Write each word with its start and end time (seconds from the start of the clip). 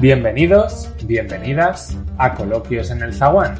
Bienvenidos, 0.00 0.90
bienvenidas 1.04 1.94
a 2.16 2.34
Coloquios 2.34 2.90
en 2.90 3.02
el 3.02 3.12
Zaguán. 3.12 3.54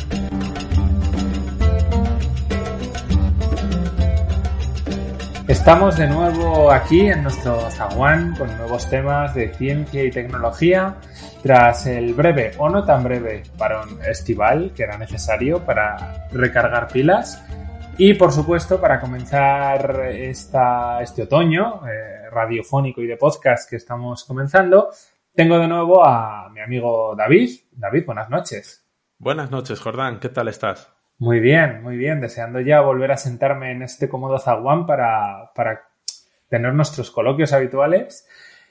Estamos 5.46 5.98
de 5.98 6.06
nuevo 6.06 6.70
aquí 6.72 7.00
en 7.00 7.24
nuestro 7.24 7.70
Zaguán 7.70 8.34
con 8.38 8.56
nuevos 8.56 8.88
temas 8.88 9.34
de 9.34 9.52
ciencia 9.52 10.02
y 10.02 10.10
tecnología 10.10 10.95
tras 11.42 11.86
el 11.86 12.14
breve 12.14 12.52
o 12.56 12.70
no 12.70 12.84
tan 12.84 13.04
breve 13.04 13.42
parón 13.59 13.98
estival 14.09 14.72
que 14.74 14.84
era 14.84 14.96
necesario 14.96 15.62
para 15.62 16.26
recargar 16.32 16.88
pilas 16.88 17.45
y 17.98 18.14
por 18.14 18.32
supuesto 18.32 18.80
para 18.80 18.98
comenzar 18.98 20.06
esta, 20.10 21.02
este 21.02 21.24
otoño 21.24 21.82
eh, 21.86 22.30
radiofónico 22.30 23.02
y 23.02 23.06
de 23.06 23.18
podcast 23.18 23.68
que 23.68 23.76
estamos 23.76 24.24
comenzando 24.24 24.88
tengo 25.34 25.58
de 25.58 25.68
nuevo 25.68 26.04
a 26.04 26.48
mi 26.50 26.60
amigo 26.60 27.14
David. 27.16 27.50
David, 27.73 28.04
buenas 28.06 28.30
noches. 28.30 28.86
Buenas 29.18 29.50
noches, 29.50 29.80
Jordán. 29.80 30.20
¿Qué 30.20 30.28
tal 30.28 30.48
estás? 30.48 30.92
Muy 31.18 31.40
bien, 31.40 31.82
muy 31.82 31.96
bien. 31.96 32.20
Deseando 32.20 32.60
ya 32.60 32.80
volver 32.80 33.12
a 33.12 33.16
sentarme 33.16 33.72
en 33.72 33.82
este 33.82 34.09
cómodo 34.09 34.38
zaguán 34.38 34.87
para, 34.87 35.52
para 35.54 35.88
tener 36.48 36.72
nuestros 36.74 37.10
coloquios 37.10 37.52
habituales. 37.52 38.26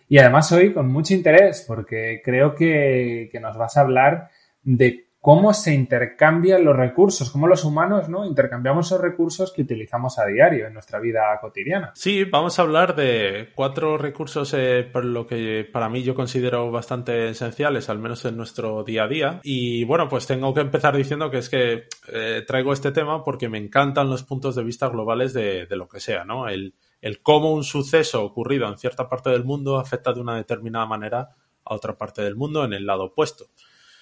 Y 0.08 0.18
además 0.18 0.52
hoy 0.52 0.74
con 0.74 0.88
mucho 0.88 1.14
interés, 1.14 1.64
porque 1.68 2.22
creo 2.24 2.56
que, 2.56 3.30
que 3.32 3.40
nos 3.40 3.58
vas 3.58 3.78
a 3.78 3.82
hablar 3.82 4.30
de 4.64 5.09
cómo 5.22 5.54
se 5.54 5.74
intercambian 5.74 6.64
los 6.64 6.76
recursos, 6.76 7.30
cómo 7.30 7.48
los 7.48 7.66
humanos 7.66 8.08
¿no? 8.08 8.26
intercambiamos 8.26 8.88
esos 8.88 9.02
recursos 9.02 9.52
que 9.52 9.64
utilizamos 9.64 10.18
a 10.18 10.26
diario 10.26 10.68
en 10.68 10.74
nuestra 10.74 11.00
vida 11.00 11.38
cotidiana. 11.42 11.92
Sí, 11.94 12.24
vamos 12.24 12.58
a 12.58 12.62
hablar 12.62 12.96
de 12.96 13.50
cuatro 13.54 13.98
recursos 13.98 14.54
eh, 14.54 14.88
por 14.92 15.04
lo 15.04 15.28
que 15.28 15.68
para 15.72 15.90
mí 15.90 16.04
yo 16.04 16.16
considero 16.16 16.72
bastante 16.72 17.30
esenciales, 17.30 17.90
al 17.90 18.00
menos 18.00 18.24
en 18.26 18.38
nuestro 18.38 18.84
día 18.84 19.04
a 19.04 19.08
día. 19.08 19.40
Y 19.44 19.84
bueno, 19.84 20.08
pues 20.08 20.26
tengo 20.26 20.54
que 20.54 20.62
empezar 20.62 20.96
diciendo 20.96 21.30
que 21.30 21.40
es 21.40 21.50
que 21.50 21.88
eh, 22.08 22.44
traigo 22.48 22.72
este 22.72 22.92
tema 22.92 23.24
porque 23.24 23.50
me 23.50 23.58
encantan 23.58 24.10
los 24.10 24.24
puntos 24.24 24.56
de 24.56 24.64
vista 24.64 24.88
globales 24.88 25.34
de, 25.34 25.68
lo 25.72 25.88
que 25.88 26.00
sea, 26.00 26.24
¿no? 26.24 26.48
El 26.48 26.74
cómo 27.22 27.54
un 27.54 27.64
suceso 27.64 28.24
ocurrido 28.24 28.68
en 28.68 28.78
cierta 28.78 29.08
parte 29.10 29.30
del 29.30 29.44
mundo 29.44 29.80
afecta 29.80 30.14
de 30.14 30.22
una 30.22 30.36
determinada 30.36 30.86
manera 30.86 31.30
a 31.66 31.76
otra 31.76 31.98
parte 31.98 32.22
del 32.22 32.36
mundo 32.36 32.64
en 32.64 32.74
el 32.74 32.86
lado 32.86 33.06
opuesto. 33.06 33.46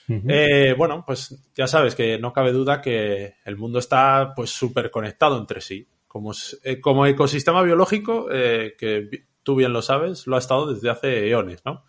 Eh, 0.07 0.73
bueno, 0.77 1.03
pues 1.05 1.35
ya 1.53 1.67
sabes 1.67 1.93
que 1.93 2.17
no 2.17 2.31
cabe 2.31 2.53
duda 2.53 2.81
que 2.81 3.35
el 3.43 3.57
mundo 3.57 3.79
está 3.79 4.33
pues 4.35 4.49
súper 4.49 4.89
conectado 4.89 5.37
entre 5.37 5.61
sí. 5.61 5.87
Como, 6.07 6.31
eh, 6.63 6.79
como 6.79 7.05
ecosistema 7.05 7.61
biológico, 7.61 8.27
eh, 8.31 8.75
que 8.77 9.09
tú 9.43 9.55
bien 9.55 9.73
lo 9.73 9.81
sabes, 9.81 10.25
lo 10.25 10.37
ha 10.37 10.39
estado 10.39 10.73
desde 10.73 10.89
hace 10.89 11.29
eones, 11.29 11.61
¿no? 11.65 11.83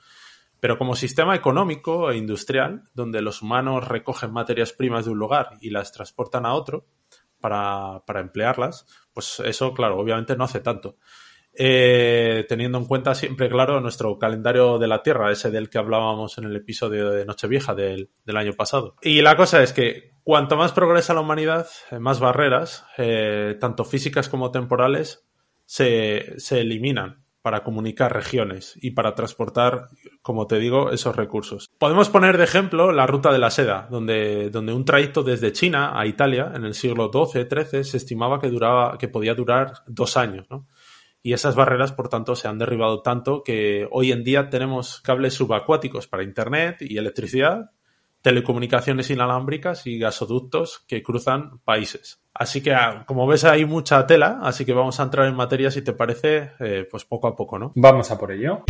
Pero 0.60 0.77
como 0.77 0.97
sistema 0.97 1.36
económico 1.36 2.10
e 2.10 2.16
industrial, 2.16 2.83
donde 2.92 3.22
los 3.22 3.42
humanos 3.42 3.86
recogen 3.86 4.32
materias 4.32 4.72
primas 4.72 5.05
de 5.05 5.12
un 5.12 5.19
lugar 5.19 5.50
y 5.60 5.70
las 5.70 5.92
transportan 5.92 6.47
a 6.47 6.54
otro 6.54 6.87
para, 7.41 8.03
para 8.04 8.20
emplearlas, 8.20 8.87
pues 9.12 9.41
eso, 9.44 9.72
claro, 9.72 9.98
obviamente 9.98 10.37
no 10.37 10.44
hace 10.44 10.59
tanto. 10.59 10.97
Eh, 11.60 12.46
teniendo 12.48 12.78
en 12.78 12.84
cuenta 12.84 13.16
siempre, 13.16 13.48
claro, 13.48 13.80
nuestro 13.80 14.16
calendario 14.16 14.78
de 14.78 14.86
la 14.86 15.02
Tierra, 15.02 15.32
ese 15.32 15.50
del 15.50 15.69
que 15.69 15.78
hablábamos 15.78 16.38
en 16.38 16.44
el 16.44 16.54
episodio 16.54 17.10
de 17.10 17.26
Nochevieja 17.26 17.74
del, 17.74 18.10
del 18.24 18.36
año 18.36 18.52
pasado. 18.52 18.94
Y 19.02 19.22
la 19.22 19.36
cosa 19.36 19.60
es 19.60 19.72
que 19.72 20.12
cuanto 20.22 20.56
más 20.56 20.70
progresa 20.70 21.14
la 21.14 21.20
humanidad, 21.20 21.66
eh, 21.91 21.98
más 21.98 22.20
barreras, 22.20 22.86
eh, 22.96 23.56
tanto 23.58 23.84
físicas 23.84 24.28
como 24.28 24.52
temporales, 24.52 25.26
se, 25.64 26.38
se 26.38 26.60
eliminan 26.60 27.24
para 27.42 27.64
comunicar 27.64 28.12
regiones 28.12 28.78
y 28.80 28.90
para 28.90 29.14
transportar, 29.14 29.88
como 30.22 30.46
te 30.46 30.58
digo, 30.58 30.90
esos 30.92 31.16
recursos. 31.16 31.70
Podemos 31.78 32.08
poner 32.08 32.36
de 32.36 32.44
ejemplo 32.44 32.92
la 32.92 33.06
ruta 33.06 33.32
de 33.32 33.38
la 33.38 33.50
seda, 33.50 33.88
donde, 33.90 34.50
donde 34.50 34.72
un 34.72 34.84
trayecto 34.84 35.22
desde 35.22 35.52
China 35.52 35.98
a 35.98 36.06
Italia 36.06 36.52
en 36.54 36.64
el 36.64 36.75
siglo 36.75 37.10
XII-XIII 37.12 37.84
se 37.84 37.96
estimaba 37.96 38.38
que, 38.38 38.50
duraba, 38.50 38.98
que 38.98 39.08
podía 39.08 39.34
durar 39.34 39.72
dos 39.86 40.16
años. 40.16 40.46
¿no? 40.50 40.66
Y 41.23 41.33
esas 41.33 41.55
barreras, 41.55 41.93
por 41.93 42.09
tanto, 42.09 42.37
se 42.37 42.49
han 42.49 42.59
derribado 42.59 43.03
tanto 43.03 43.43
que 43.43 43.89
hoy 43.91 44.12
en 44.12 44.25
día 44.25 44.51
tenemos 44.51 45.01
cables 45.01 45.34
subacuáticos 45.34 46.06
para 46.06 46.23
Internet 46.23 46.77
y 46.81 46.97
electricidad, 46.97 47.71
telecomunicaciones 48.23 49.11
inalámbricas 49.11 49.87
y 49.87 49.99
gasoductos 49.99 50.84
que 50.87 51.03
cruzan 51.03 51.59
países. 51.61 52.23
Así 52.34 52.62
que, 52.62 52.73
ah, 52.73 53.05
como 53.06 53.27
ves, 53.27 53.45
hay 53.45 53.65
mucha 53.65 54.06
tela, 54.06 54.39
así 54.43 54.65
que 54.65 54.73
vamos 54.73 55.01
a 55.01 55.05
entrar 55.05 55.27
en 55.27 55.34
materia, 55.34 55.71
si 55.71 55.83
te 55.83 55.93
parece, 55.93 56.53
eh, 56.61 56.87
pues 56.91 57.05
poco 57.05 57.27
a 57.27 57.35
poco, 57.35 57.59
¿no? 57.59 57.73
Vamos 57.75 58.11
a 58.11 58.19
por 58.19 58.33
ello. 58.33 58.65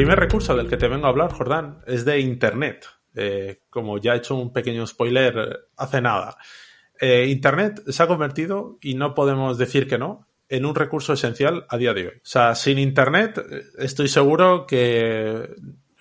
Primer 0.00 0.18
recurso 0.18 0.56
del 0.56 0.66
que 0.66 0.78
te 0.78 0.88
vengo 0.88 1.04
a 1.04 1.10
hablar, 1.10 1.30
Jordán, 1.30 1.82
es 1.86 2.06
de 2.06 2.20
Internet. 2.20 2.86
Eh, 3.14 3.60
como 3.68 3.98
ya 3.98 4.14
he 4.14 4.16
hecho 4.16 4.34
un 4.34 4.50
pequeño 4.50 4.86
spoiler 4.86 5.36
eh, 5.36 5.56
hace 5.76 6.00
nada. 6.00 6.38
Eh, 6.98 7.26
Internet 7.26 7.82
se 7.86 8.02
ha 8.02 8.06
convertido, 8.06 8.78
y 8.80 8.94
no 8.94 9.14
podemos 9.14 9.58
decir 9.58 9.86
que 9.86 9.98
no, 9.98 10.26
en 10.48 10.64
un 10.64 10.74
recurso 10.74 11.12
esencial 11.12 11.66
a 11.68 11.76
día 11.76 11.92
de 11.92 12.06
hoy. 12.06 12.14
O 12.16 12.20
sea, 12.22 12.54
sin 12.54 12.78
Internet 12.78 13.42
estoy 13.78 14.08
seguro 14.08 14.66
que 14.66 15.50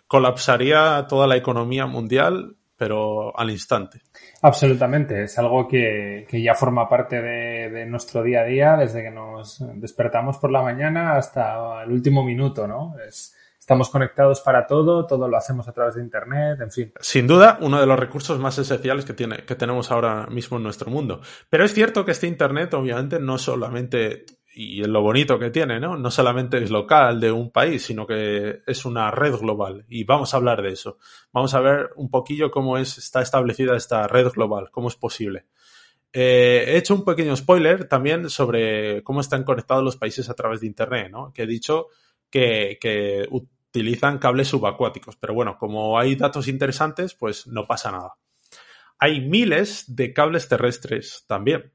colapsaría 0.07 1.05
toda 1.09 1.27
la 1.27 1.35
economía 1.35 1.85
mundial, 1.85 2.55
pero 2.77 3.37
al 3.37 3.49
instante. 3.49 3.99
Absolutamente, 4.41 5.23
es 5.23 5.37
algo 5.37 5.67
que, 5.67 6.25
que 6.29 6.41
ya 6.41 6.55
forma 6.55 6.87
parte 6.87 7.21
de, 7.21 7.85
nuestro 7.85 8.23
día 8.23 8.43
a 8.43 8.45
día, 8.45 8.77
desde 8.77 9.03
que 9.03 9.11
nos 9.11 9.61
despertamos 9.75 10.37
por 10.37 10.51
la 10.51 10.61
mañana 10.61 11.17
hasta 11.17 11.83
el 11.83 11.91
último 11.91 12.23
minuto, 12.23 12.65
¿no? 12.65 12.95
Estamos 13.69 13.91
conectados 13.91 14.41
para 14.41 14.65
todo, 14.65 15.05
todo 15.05 15.27
lo 15.27 15.37
hacemos 15.37 15.67
a 15.67 15.73
través 15.73 15.93
de 15.93 16.01
Internet, 16.01 16.59
en 16.59 16.71
fin. 16.71 16.91
Sin 17.01 17.27
duda, 17.27 17.59
uno 17.61 17.79
de 17.79 17.85
los 17.85 17.99
recursos 17.99 18.39
más 18.39 18.57
esenciales 18.57 19.05
que, 19.05 19.13
tiene, 19.13 19.45
que 19.45 19.53
tenemos 19.53 19.91
ahora 19.91 20.25
mismo 20.25 20.57
en 20.57 20.63
nuestro 20.63 20.89
mundo. 20.89 21.21
Pero 21.51 21.65
es 21.65 21.75
cierto 21.75 22.03
que 22.03 22.09
este 22.09 22.25
Internet, 22.25 22.73
obviamente, 22.73 23.19
no 23.19 23.37
solamente, 23.37 24.25
y 24.55 24.81
es 24.81 24.87
lo 24.87 25.03
bonito 25.03 25.37
que 25.37 25.51
tiene, 25.51 25.79
¿no? 25.79 25.95
No 25.97 26.09
solamente 26.09 26.57
es 26.57 26.71
local 26.71 27.19
de 27.19 27.31
un 27.31 27.51
país, 27.51 27.85
sino 27.85 28.07
que 28.07 28.63
es 28.65 28.85
una 28.85 29.11
red 29.11 29.35
global. 29.35 29.85
Y 29.87 30.03
vamos 30.03 30.33
a 30.33 30.37
hablar 30.37 30.63
de 30.63 30.69
eso. 30.69 30.97
Vamos 31.31 31.53
a 31.53 31.59
ver 31.59 31.91
un 31.95 32.09
poquillo 32.09 32.49
cómo 32.49 32.75
es, 32.75 32.97
está 32.97 33.21
establecida 33.21 33.77
esta 33.77 34.07
red 34.07 34.29
global, 34.29 34.71
cómo 34.71 34.87
es 34.87 34.95
posible. 34.95 35.45
Eh, 36.11 36.63
he 36.69 36.77
hecho 36.77 36.95
un 36.95 37.05
pequeño 37.05 37.35
spoiler 37.35 37.87
también 37.87 38.31
sobre 38.31 39.03
cómo 39.03 39.21
están 39.21 39.43
conectados 39.43 39.83
los 39.83 39.95
países 39.95 40.27
a 40.27 40.33
través 40.33 40.61
de 40.61 40.65
Internet, 40.65 41.11
¿no? 41.11 41.31
Que 41.31 41.43
he 41.43 41.47
dicho 41.47 41.89
que, 42.31 42.79
que 42.81 43.27
utilizan 43.69 44.17
cables 44.17 44.49
subacuáticos. 44.49 45.15
Pero 45.15 45.33
bueno, 45.33 45.57
como 45.57 45.97
hay 45.97 46.15
datos 46.15 46.47
interesantes, 46.47 47.13
pues 47.13 47.47
no 47.47 47.65
pasa 47.65 47.91
nada. 47.91 48.15
Hay 48.97 49.21
miles 49.21 49.95
de 49.95 50.13
cables 50.13 50.47
terrestres 50.47 51.25
también. 51.27 51.71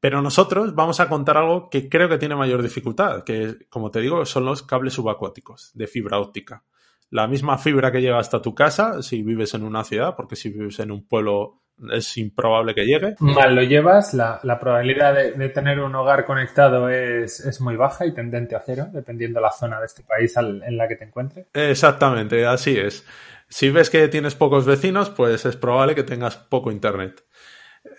Pero 0.00 0.22
nosotros 0.22 0.74
vamos 0.74 1.00
a 1.00 1.08
contar 1.08 1.36
algo 1.36 1.68
que 1.68 1.88
creo 1.88 2.08
que 2.08 2.18
tiene 2.18 2.36
mayor 2.36 2.62
dificultad, 2.62 3.24
que 3.24 3.66
como 3.68 3.90
te 3.90 4.00
digo, 4.00 4.24
son 4.24 4.44
los 4.44 4.62
cables 4.62 4.94
subacuáticos 4.94 5.70
de 5.74 5.86
fibra 5.86 6.18
óptica. 6.18 6.64
La 7.10 7.26
misma 7.26 7.58
fibra 7.58 7.92
que 7.92 8.00
llega 8.00 8.18
hasta 8.18 8.42
tu 8.42 8.54
casa 8.54 9.02
si 9.02 9.22
vives 9.22 9.54
en 9.54 9.64
una 9.64 9.84
ciudad, 9.84 10.16
porque 10.16 10.36
si 10.36 10.50
vives 10.50 10.78
en 10.80 10.90
un 10.90 11.06
pueblo 11.06 11.62
es 11.92 12.16
improbable 12.16 12.74
que 12.74 12.84
llegue. 12.84 13.16
Mal 13.20 13.54
lo 13.54 13.62
llevas, 13.62 14.14
la, 14.14 14.40
la 14.42 14.58
probabilidad 14.58 15.14
de, 15.14 15.32
de, 15.32 15.48
tener 15.50 15.80
un 15.80 15.94
hogar 15.94 16.24
conectado 16.24 16.88
es, 16.88 17.40
es, 17.40 17.60
muy 17.60 17.76
baja 17.76 18.06
y 18.06 18.14
tendente 18.14 18.56
a 18.56 18.62
cero, 18.64 18.86
dependiendo 18.92 19.40
la 19.40 19.50
zona 19.50 19.78
de 19.80 19.86
este 19.86 20.02
país 20.02 20.36
al, 20.36 20.62
en 20.62 20.76
la 20.76 20.88
que 20.88 20.96
te 20.96 21.04
encuentres. 21.04 21.46
Exactamente, 21.52 22.46
así 22.46 22.78
es. 22.78 23.06
Si 23.48 23.70
ves 23.70 23.90
que 23.90 24.08
tienes 24.08 24.34
pocos 24.34 24.66
vecinos, 24.66 25.10
pues 25.10 25.44
es 25.44 25.56
probable 25.56 25.94
que 25.94 26.02
tengas 26.02 26.36
poco 26.36 26.70
internet. 26.70 27.24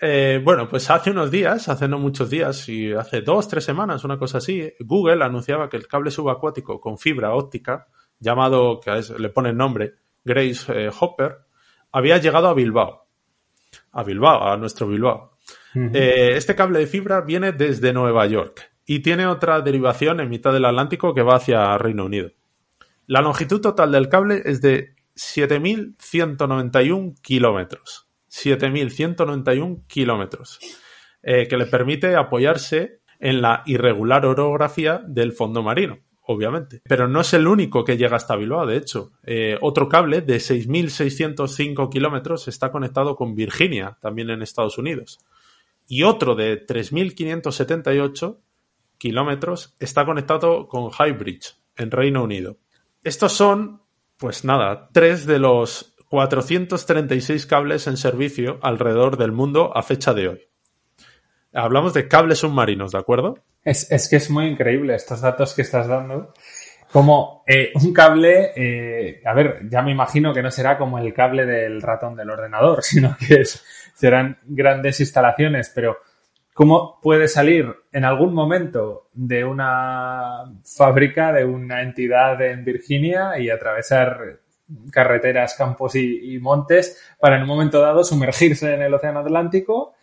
Eh, 0.01 0.41
bueno, 0.44 0.68
pues 0.68 0.89
hace 0.89 1.12
unos 1.12 1.31
días, 1.31 1.69
hace 1.69 1.88
no 1.88 2.00
muchos 2.00 2.30
días, 2.30 2.68
y 2.68 2.94
hace 2.94 3.21
dos, 3.21 3.47
tres 3.47 3.63
semanas, 3.63 4.03
una 4.03 4.19
cosa 4.19 4.39
así, 4.39 4.73
Google 4.80 5.23
anunciaba 5.23 5.69
que 5.69 5.77
el 5.77 5.88
cable 5.88 6.12
subacuático 6.12 6.81
con 6.81 6.97
fibra 6.97 7.33
óptica, 7.33 7.88
llamado, 8.19 8.80
que 8.80 8.91
le 9.18 9.30
pone 9.30 9.53
nombre, 9.53 9.94
Grace 10.25 10.65
eh, 10.73 10.91
Hopper, 11.00 11.38
había 11.91 12.18
llegado 12.18 12.47
a 12.50 12.53
Bilbao. 12.53 13.06
A 13.92 14.04
Bilbao, 14.04 14.48
a 14.48 14.57
nuestro 14.57 14.88
Bilbao. 14.88 15.38
Eh, 15.75 16.31
este 16.36 16.56
cable 16.56 16.80
de 16.80 16.88
fibra 16.88 17.22
viene 17.22 17.51
desde 17.51 17.94
Nueva 17.94 18.25
York 18.25 18.72
y 18.86 19.00
tiene 19.00 19.28
otra 19.28 19.62
derivación 19.62 20.19
en 20.19 20.30
mitad 20.30 20.51
del 20.54 20.66
Atlántico 20.66 21.13
que 21.13 21.22
va 21.22 21.36
hacia 21.36 21.78
Reino 21.78 22.06
Unido. 22.06 22.31
La 23.06 23.22
longitud 23.22 23.62
total 23.62 23.92
del 23.92 24.10
cable 24.10 24.42
es 24.45 24.62
de 24.62 24.95
7.191 25.16 27.22
kilómetros. 27.22 28.07
7.191 28.30 29.86
kilómetros. 29.88 30.60
Eh, 31.24 31.48
que 31.48 31.57
le 31.57 31.66
permite 31.66 32.16
apoyarse 32.16 33.01
en 33.19 33.42
la 33.42 33.63
irregular 33.66 34.25
orografía 34.25 35.01
del 35.06 35.33
fondo 35.33 35.63
marino, 35.63 36.00
obviamente. 36.27 36.81
Pero 36.83 37.07
no 37.07 37.21
es 37.21 37.33
el 37.33 37.47
único 37.47 37.83
que 37.83 37.97
llega 37.97 38.18
hasta 38.18 38.35
Bilbao, 38.35 38.65
de 38.65 38.77
hecho. 38.77 39.12
Eh, 39.24 39.57
otro 39.62 39.89
cable 39.89 40.21
de 40.21 40.38
6.605 40.38 41.89
kilómetros 41.89 42.47
está 42.47 42.71
conectado 42.71 43.15
con 43.15 43.33
Virginia, 43.33 43.97
también 44.01 44.29
en 44.29 44.41
Estados 44.41 44.77
Unidos. 44.77 45.19
Y 45.88 46.03
otro 46.03 46.35
de 46.35 46.65
3.578 46.65 48.38
kilómetros 48.97 49.75
está 49.79 50.06
conectado 50.06 50.68
con 50.68 50.89
Highbridge, 50.91 51.56
en 51.77 51.91
Reino 51.91 52.24
Unido. 52.24 52.57
Estos 53.03 53.31
son, 53.31 53.81
pues 54.18 54.44
nada, 54.44 54.89
tres 54.91 55.25
de 55.25 55.39
los 55.39 55.95
436 56.09 57.45
cables 57.45 57.88
en 57.88 57.95
servicio 57.95 58.59
alrededor 58.62 59.18
del 59.18 59.31
mundo 59.31 59.75
a 59.75 59.81
fecha 59.81 60.13
de 60.13 60.27
hoy. 60.27 60.41
Hablamos 61.53 61.94
de 61.94 62.09
cables 62.09 62.39
submarinos, 62.39 62.91
¿de 62.91 62.97
acuerdo? 62.97 63.35
Es, 63.68 64.08
que 64.08 64.16
es 64.16 64.30
muy 64.30 64.46
increíble 64.46 64.96
estos 64.96 65.19
datos 65.19 65.54
que 65.54 65.62
estás 65.62 65.90
dando. 65.90 66.34
Como 66.90 67.44
eh, 67.46 67.74
un 67.75 67.92
cable, 67.92 68.54
eh, 68.56 69.22
a 69.25 69.34
ver, 69.34 69.68
ya 69.69 69.81
me 69.81 69.92
imagino 69.92 70.34
que 70.34 70.42
no 70.42 70.50
será 70.52 70.78
como 70.78 70.98
el 71.00 71.14
cable 71.14 71.46
del 71.46 71.81
ratón 71.81 72.16
del 72.16 72.30
ordenador, 72.30 72.81
sino 72.81 73.18
que 73.18 73.44
serán 73.94 74.40
grandes 74.46 75.02
instalaciones, 75.02 75.69
pero 75.75 75.98
¿cómo 76.54 76.98
puede 77.02 77.28
salir 77.28 77.75
en 77.92 78.06
algún 78.06 78.34
momento 78.34 79.10
de 79.12 79.44
una 79.44 80.46
fábrica, 80.64 81.34
de 81.34 81.44
una 81.44 81.81
entidad 81.81 82.42
en 82.42 82.64
Virginia 82.64 83.38
y 83.38 83.50
atravesar 83.50 84.40
carreteras, 84.92 85.56
campos 85.56 85.94
y 85.96 86.40
montes 86.40 87.04
para 87.19 87.36
en 87.36 87.42
un 87.42 87.50
momento 87.50 87.81
dado 87.81 88.06
sumergirse 88.06 88.74
en 88.74 88.84
el 88.84 88.94
Océano 88.94 89.19
Atlántico? 89.19 89.96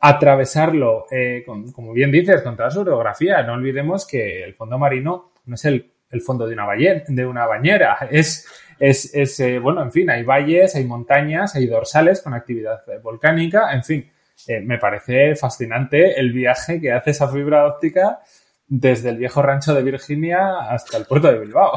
Atravesarlo, 0.00 1.06
eh, 1.10 1.44
como 1.44 1.92
bien 1.92 2.10
dices, 2.10 2.42
con 2.42 2.56
toda 2.56 2.70
su 2.70 2.80
orografía. 2.80 3.42
No 3.42 3.54
olvidemos 3.54 4.06
que 4.06 4.42
el 4.42 4.54
fondo 4.54 4.78
marino 4.78 5.32
no 5.46 5.54
es 5.54 5.64
el, 5.64 5.92
fondo 6.24 6.46
de 6.46 6.54
una, 6.54 6.66
de 7.06 7.26
una 7.26 7.46
bañera, 7.46 7.98
es, 8.10 8.46
es, 8.78 9.40
eh, 9.40 9.58
bueno, 9.58 9.82
en 9.82 9.92
fin, 9.92 10.10
hay 10.10 10.22
valles, 10.22 10.74
hay 10.74 10.84
montañas, 10.84 11.54
hay 11.54 11.66
dorsales 11.66 12.22
con 12.22 12.34
actividad 12.34 12.82
volcánica, 13.02 13.72
en 13.72 13.84
fin, 13.84 14.10
eh, 14.46 14.60
me 14.60 14.78
parece 14.78 15.34
fascinante 15.34 16.18
el 16.18 16.32
viaje 16.32 16.80
que 16.80 16.92
hace 16.92 17.10
esa 17.10 17.28
fibra 17.28 17.66
óptica 17.66 18.20
desde 18.68 19.10
el 19.10 19.16
viejo 19.16 19.42
rancho 19.42 19.72
de 19.74 19.82
Virginia 19.82 20.58
hasta 20.68 20.98
el 20.98 21.04
puerto 21.04 21.28
de 21.28 21.38
Bilbao. 21.38 21.72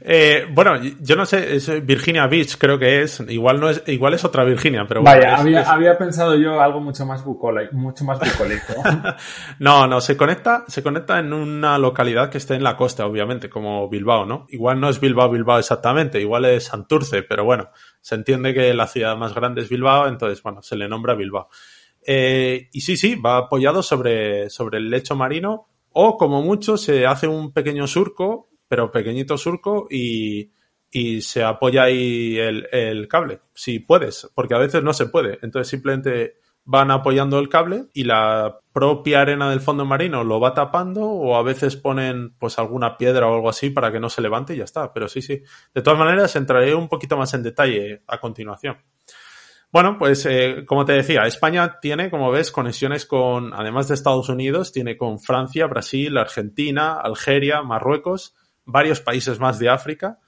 Eh, 0.00 0.46
bueno, 0.52 0.76
yo 1.00 1.16
no 1.16 1.26
sé, 1.26 1.56
es 1.56 1.84
Virginia 1.84 2.26
Beach 2.28 2.56
creo 2.56 2.78
que 2.78 3.02
es, 3.02 3.20
igual 3.28 3.58
no 3.58 3.68
es, 3.68 3.82
igual 3.88 4.14
es 4.14 4.24
otra 4.24 4.44
Virginia, 4.44 4.86
pero 4.86 5.02
Vaya, 5.02 5.36
había, 5.36 5.98
pensado 5.98 6.36
yo 6.36 6.60
algo 6.60 6.80
mucho 6.80 7.04
más 7.04 7.24
bucólico, 7.24 7.74
mucho 7.74 8.04
más 8.04 8.18
bucólico. 8.20 8.74
no, 9.58 9.86
no, 9.88 10.00
se 10.00 10.16
conecta, 10.16 10.64
se 10.68 10.82
conecta 10.82 11.18
en 11.18 11.32
una 11.32 11.78
localidad 11.78 12.30
que 12.30 12.38
esté 12.38 12.54
en 12.54 12.62
la 12.62 12.76
costa, 12.76 13.06
obviamente, 13.06 13.50
como 13.50 13.88
Bilbao, 13.88 14.24
¿no? 14.24 14.46
Igual 14.50 14.80
no 14.80 14.88
es 14.88 15.00
Bilbao, 15.00 15.30
Bilbao 15.30 15.58
exactamente, 15.58 16.20
igual 16.20 16.44
es 16.44 16.64
Santurce, 16.64 17.24
pero 17.24 17.44
bueno, 17.44 17.70
se 18.00 18.14
entiende 18.14 18.54
que 18.54 18.72
la 18.72 18.86
ciudad 18.86 19.16
más 19.16 19.34
grande 19.34 19.62
es 19.62 19.68
Bilbao, 19.68 20.06
entonces, 20.06 20.42
bueno, 20.42 20.62
se 20.62 20.76
le 20.76 20.88
nombra 20.88 21.14
Bilbao. 21.14 21.48
Eh, 22.06 22.68
y 22.72 22.80
sí, 22.82 22.96
sí, 22.96 23.16
va 23.16 23.36
apoyado 23.36 23.82
sobre, 23.82 24.48
sobre 24.48 24.78
el 24.78 24.88
lecho 24.88 25.16
marino 25.16 25.66
o 26.00 26.16
como 26.16 26.42
mucho 26.42 26.76
se 26.76 27.06
hace 27.06 27.26
un 27.26 27.52
pequeño 27.52 27.88
surco, 27.88 28.50
pero 28.68 28.92
pequeñito 28.92 29.36
surco 29.36 29.88
y, 29.90 30.52
se 31.22 31.42
apoya 31.42 31.82
ahí 31.82 32.38
el, 32.38 33.08
cable, 33.08 33.40
si 33.52 33.80
puedes, 33.80 34.30
porque 34.32 34.54
a 34.54 34.58
veces 34.58 34.84
no 34.84 34.92
se 34.92 35.06
puede. 35.06 35.40
Entonces 35.42 35.66
simplemente 35.68 36.36
van 36.64 36.92
apoyando 36.92 37.40
el 37.40 37.48
cable 37.48 37.86
y 37.94 38.04
la 38.04 38.60
propia 38.72 39.22
arena 39.22 39.50
del 39.50 39.60
fondo 39.60 39.84
marino 39.84 40.22
lo 40.22 40.38
va 40.38 40.54
tapando 40.54 41.02
o 41.04 41.34
a 41.34 41.42
veces 41.42 41.74
ponen 41.74 42.36
pues 42.38 42.60
alguna 42.60 42.96
piedra 42.96 43.26
o 43.26 43.34
algo 43.34 43.48
así 43.48 43.70
para 43.70 43.90
que 43.90 43.98
no 43.98 44.08
se 44.08 44.22
levante 44.22 44.54
y 44.54 44.58
ya 44.58 44.64
está. 44.64 44.92
Pero 44.92 45.08
sí, 45.08 45.20
sí. 45.20 45.42
De 45.74 45.82
todas 45.82 45.98
maneras, 45.98 46.36
entraré 46.36 46.76
un 46.76 46.88
poquito 46.88 47.16
más 47.16 47.34
en 47.34 47.42
detalle 47.42 48.02
a 48.06 48.20
continuación. 48.20 48.76
Bueno, 49.70 49.98
pues 49.98 50.24
eh, 50.24 50.64
como 50.66 50.86
te 50.86 50.94
decía, 50.94 51.26
España 51.26 51.78
tiene, 51.80 52.10
como 52.10 52.30
ves, 52.30 52.50
conexiones 52.50 53.04
con, 53.04 53.52
además 53.52 53.86
de 53.88 53.94
Estados 53.94 54.30
Unidos, 54.30 54.72
tiene 54.72 54.96
con 54.96 55.20
Francia, 55.20 55.66
Brasil, 55.66 56.16
Argentina, 56.16 56.98
Algeria, 56.98 57.62
Marruecos, 57.62 58.34
varios 58.64 59.00
países 59.00 59.38
más 59.38 59.58
de 59.58 59.68
África 59.68 60.18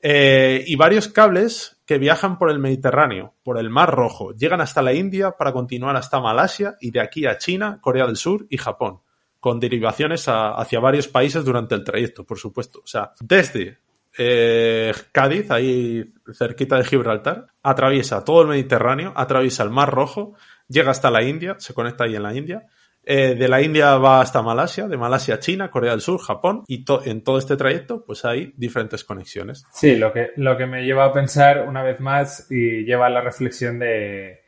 eh, 0.00 0.64
y 0.66 0.76
varios 0.76 1.08
cables 1.08 1.80
que 1.84 1.98
viajan 1.98 2.38
por 2.38 2.50
el 2.50 2.58
Mediterráneo, 2.58 3.34
por 3.42 3.58
el 3.58 3.68
Mar 3.68 3.94
Rojo, 3.94 4.32
llegan 4.32 4.62
hasta 4.62 4.80
la 4.80 4.94
India 4.94 5.32
para 5.32 5.52
continuar 5.52 5.94
hasta 5.96 6.20
Malasia 6.20 6.76
y 6.80 6.90
de 6.90 7.00
aquí 7.00 7.26
a 7.26 7.36
China, 7.36 7.78
Corea 7.80 8.06
del 8.06 8.16
Sur 8.16 8.46
y 8.48 8.56
Japón, 8.56 9.00
con 9.38 9.60
derivaciones 9.60 10.24
hacia 10.28 10.80
varios 10.80 11.08
países 11.08 11.44
durante 11.44 11.74
el 11.74 11.84
trayecto, 11.84 12.24
por 12.24 12.38
supuesto. 12.38 12.80
O 12.82 12.86
sea, 12.86 13.12
desde 13.20 13.78
eh, 14.18 14.92
Cádiz, 15.12 15.50
ahí 15.50 16.12
cerquita 16.34 16.76
de 16.76 16.84
Gibraltar, 16.84 17.46
atraviesa 17.62 18.24
todo 18.24 18.42
el 18.42 18.48
Mediterráneo, 18.48 19.12
atraviesa 19.16 19.62
el 19.62 19.70
Mar 19.70 19.90
Rojo, 19.90 20.34
llega 20.68 20.90
hasta 20.90 21.10
la 21.10 21.22
India, 21.22 21.56
se 21.58 21.74
conecta 21.74 22.04
ahí 22.04 22.16
en 22.16 22.22
la 22.22 22.34
India. 22.34 22.66
Eh, 23.04 23.34
de 23.34 23.48
la 23.48 23.60
India 23.60 23.96
va 23.96 24.20
hasta 24.20 24.42
Malasia, 24.42 24.86
de 24.86 24.96
Malasia 24.96 25.34
a 25.34 25.38
China, 25.40 25.70
Corea 25.70 25.90
del 25.90 26.00
Sur, 26.00 26.20
Japón, 26.20 26.62
y 26.68 26.84
en 27.04 27.24
todo 27.24 27.38
este 27.38 27.56
trayecto, 27.56 28.04
pues 28.04 28.24
hay 28.24 28.52
diferentes 28.56 29.02
conexiones. 29.02 29.64
Sí, 29.72 29.96
lo 29.96 30.12
que, 30.12 30.30
lo 30.36 30.56
que 30.56 30.66
me 30.66 30.84
lleva 30.84 31.06
a 31.06 31.12
pensar 31.12 31.66
una 31.66 31.82
vez 31.82 31.98
más 32.00 32.46
y 32.50 32.84
lleva 32.84 33.06
a 33.06 33.10
la 33.10 33.20
reflexión 33.20 33.80
de 33.80 34.42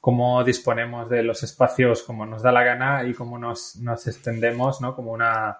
cómo 0.00 0.42
disponemos 0.42 1.10
de 1.10 1.22
los 1.22 1.42
espacios 1.42 2.02
como 2.02 2.24
nos 2.24 2.42
da 2.42 2.52
la 2.52 2.62
gana 2.62 3.04
y 3.04 3.12
cómo 3.12 3.38
nos, 3.38 3.76
nos 3.76 4.06
extendemos, 4.06 4.80
¿no? 4.80 4.94
Como 4.94 5.12
una, 5.12 5.58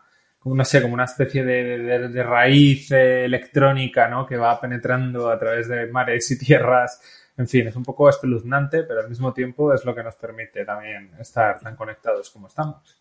no 0.54 0.64
sé, 0.64 0.82
como 0.82 0.94
una 0.94 1.04
especie 1.04 1.44
de, 1.44 2.22
raíz 2.22 2.90
eh, 2.90 3.24
electrónica, 3.24 4.08
¿no? 4.08 4.26
Que 4.26 4.36
va 4.36 4.60
penetrando 4.60 5.30
a 5.30 5.38
través 5.38 5.68
de 5.68 5.86
mares 5.86 6.30
y 6.30 6.38
tierras. 6.38 7.00
En 7.36 7.46
fin, 7.46 7.68
es 7.68 7.76
un 7.76 7.84
poco 7.84 8.08
espeluznante, 8.08 8.82
pero 8.82 9.00
al 9.00 9.08
mismo 9.08 9.32
tiempo 9.32 9.72
es 9.72 9.84
lo 9.84 9.94
que 9.94 10.02
nos 10.02 10.16
permite 10.16 10.64
también 10.64 11.12
estar 11.20 11.60
tan 11.60 11.76
conectados 11.76 12.30
como 12.30 12.48
estamos. 12.48 12.98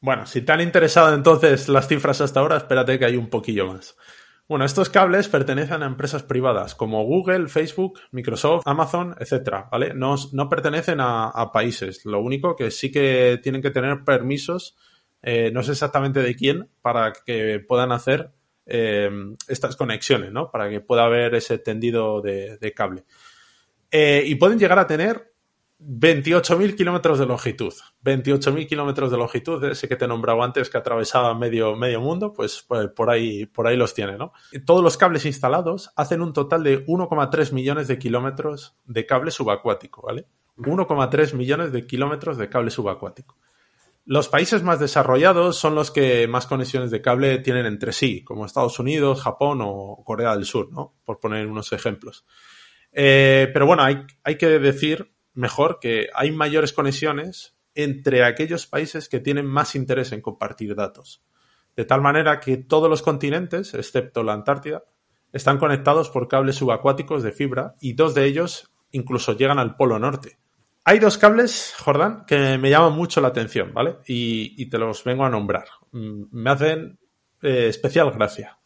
Bueno, 0.00 0.26
si 0.26 0.42
te 0.42 0.52
han 0.52 0.60
interesado 0.60 1.14
entonces 1.14 1.68
las 1.68 1.86
cifras 1.86 2.20
hasta 2.20 2.40
ahora, 2.40 2.56
espérate 2.56 2.98
que 2.98 3.04
hay 3.04 3.16
un 3.16 3.28
poquillo 3.28 3.66
más. 3.66 3.96
Bueno, 4.50 4.64
estos 4.64 4.88
cables 4.88 5.28
pertenecen 5.28 5.84
a 5.84 5.86
empresas 5.86 6.24
privadas 6.24 6.74
como 6.74 7.04
Google, 7.04 7.46
Facebook, 7.48 8.00
Microsoft, 8.10 8.64
Amazon, 8.66 9.14
etcétera, 9.20 9.68
¿vale? 9.70 9.94
No, 9.94 10.16
no 10.32 10.48
pertenecen 10.48 10.98
a, 11.00 11.52
países. 11.52 12.04
Lo 12.04 12.20
único 12.20 12.56
que 12.56 12.72
sí 12.72 12.90
que 12.90 13.38
tienen 13.40 13.62
que 13.62 13.70
tener 13.70 14.02
permisos 14.02 14.76
eh, 15.22 15.50
no 15.52 15.62
sé 15.62 15.72
exactamente 15.72 16.20
de 16.20 16.34
quién, 16.34 16.68
para 16.82 17.12
que 17.12 17.60
puedan 17.66 17.92
hacer 17.92 18.30
eh, 18.66 19.10
estas 19.48 19.76
conexiones, 19.76 20.32
¿no? 20.32 20.50
Para 20.50 20.70
que 20.70 20.80
pueda 20.80 21.04
haber 21.04 21.34
ese 21.34 21.58
tendido 21.58 22.20
de, 22.20 22.72
cable. 22.74 23.04
Eh, 23.90 24.22
y 24.26 24.36
pueden 24.36 24.58
llegar 24.58 24.78
a 24.78 24.86
tener 24.86 25.32
28.000 25.80 26.76
kilómetros 26.76 27.18
de 27.18 27.26
longitud. 27.26 27.72
28.000 28.04 28.68
kilómetros 28.68 29.10
de 29.10 29.16
longitud, 29.16 29.64
ese 29.64 29.88
que 29.88 29.96
te 29.96 30.04
he 30.04 30.08
nombrado 30.08 30.42
antes 30.42 30.70
que 30.70 30.78
atravesaba 30.78 31.34
medio, 31.34 31.74
medio 31.74 32.00
mundo, 32.00 32.32
pues, 32.32 32.64
pues, 32.66 32.88
por, 32.88 33.10
ahí, 33.10 33.46
por 33.46 33.66
ahí 33.66 33.76
los 33.76 33.92
tiene, 33.92 34.16
¿no? 34.16 34.32
Todos 34.64 34.84
los 34.84 34.96
cables 34.96 35.24
instalados 35.26 35.90
hacen 35.96 36.22
un 36.22 36.32
total 36.32 36.62
de 36.62 36.86
1,3 36.86 37.52
millones 37.52 37.88
de 37.88 37.98
kilómetros 37.98 38.76
de 38.84 39.06
cable 39.06 39.30
subacuático, 39.30 40.02
¿vale? 40.02 40.26
1,3 40.58 41.34
millones 41.34 41.72
de 41.72 41.86
kilómetros 41.86 42.36
de 42.36 42.48
cable 42.48 42.70
subacuático. 42.70 43.36
Los 44.04 44.28
países 44.28 44.62
más 44.62 44.80
desarrollados 44.80 45.56
son 45.56 45.74
los 45.74 45.90
que 45.90 46.26
más 46.26 46.46
conexiones 46.46 46.90
de 46.90 47.00
cable 47.02 47.38
tienen 47.38 47.66
entre 47.66 47.92
sí, 47.92 48.24
como 48.24 48.44
Estados 48.44 48.78
Unidos, 48.78 49.22
Japón 49.22 49.60
o 49.62 50.02
Corea 50.04 50.34
del 50.34 50.44
Sur, 50.44 50.72
¿no? 50.72 50.94
Por 51.04 51.20
poner 51.20 51.46
unos 51.46 51.72
ejemplos. 51.72 52.24
Eh, 52.92 53.48
pero 53.52 53.66
bueno, 53.66 53.82
hay, 53.82 54.04
hay 54.24 54.36
que 54.36 54.46
decir 54.58 55.12
mejor 55.34 55.78
que 55.80 56.08
hay 56.14 56.32
mayores 56.32 56.72
conexiones 56.72 57.56
entre 57.74 58.24
aquellos 58.24 58.66
países 58.66 59.08
que 59.08 59.20
tienen 59.20 59.46
más 59.46 59.74
interés 59.74 60.12
en 60.12 60.22
compartir 60.22 60.74
datos. 60.74 61.22
De 61.76 61.84
tal 61.84 62.00
manera 62.00 62.40
que 62.40 62.56
todos 62.56 62.90
los 62.90 63.02
continentes, 63.02 63.74
excepto 63.74 64.22
la 64.22 64.32
Antártida, 64.32 64.84
están 65.32 65.58
conectados 65.58 66.10
por 66.10 66.28
cables 66.28 66.56
subacuáticos 66.56 67.22
de 67.22 67.32
fibra 67.32 67.76
y 67.80 67.92
dos 67.92 68.14
de 68.14 68.24
ellos 68.24 68.70
incluso 68.90 69.36
llegan 69.36 69.58
al 69.58 69.76
Polo 69.76 69.98
Norte. 69.98 70.38
Hay 70.90 70.98
dos 70.98 71.18
cables, 71.18 71.72
Jordán, 71.78 72.24
que 72.26 72.58
me 72.58 72.68
llaman 72.68 72.94
mucho 72.94 73.20
la 73.20 73.28
atención, 73.28 73.72
¿vale? 73.72 73.98
Y, 74.08 74.68
te 74.70 74.76
los 74.76 75.04
vengo 75.04 75.24
a 75.24 75.30
nombrar. 75.30 75.66
Mm, 75.92 76.24
me 76.32 76.50
hacen 76.50 76.98
eh, 77.42 77.68
especial 77.68 78.10
gracia. 78.10 78.58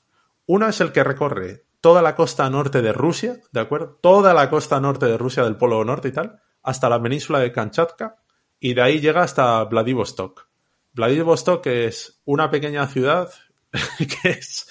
Uno 0.46 0.66
es 0.66 0.80
el 0.80 0.90
que 0.90 1.04
recorre 1.04 1.66
toda 1.82 2.00
la 2.00 2.14
costa 2.16 2.48
norte 2.48 2.80
de 2.80 2.94
Rusia, 2.94 3.36
¿de 3.52 3.60
acuerdo? 3.60 3.98
Toda 4.00 4.32
la 4.32 4.48
costa 4.48 4.80
norte 4.80 5.04
de 5.04 5.18
Rusia, 5.18 5.44
del 5.44 5.58
Polo 5.58 5.84
Norte 5.84 6.08
y 6.08 6.12
tal, 6.12 6.40
hasta 6.62 6.88
la 6.88 7.02
península 7.02 7.40
de 7.40 7.52
Kamchatka, 7.52 8.16
y 8.58 8.72
de 8.72 8.80
ahí 8.80 9.00
llega 9.00 9.20
hasta 9.22 9.62
Vladivostok. 9.64 10.48
Vladivostok 10.94 11.66
es 11.66 12.22
una 12.24 12.50
pequeña 12.50 12.86
ciudad 12.86 13.28
que 13.98 14.30
es, 14.30 14.66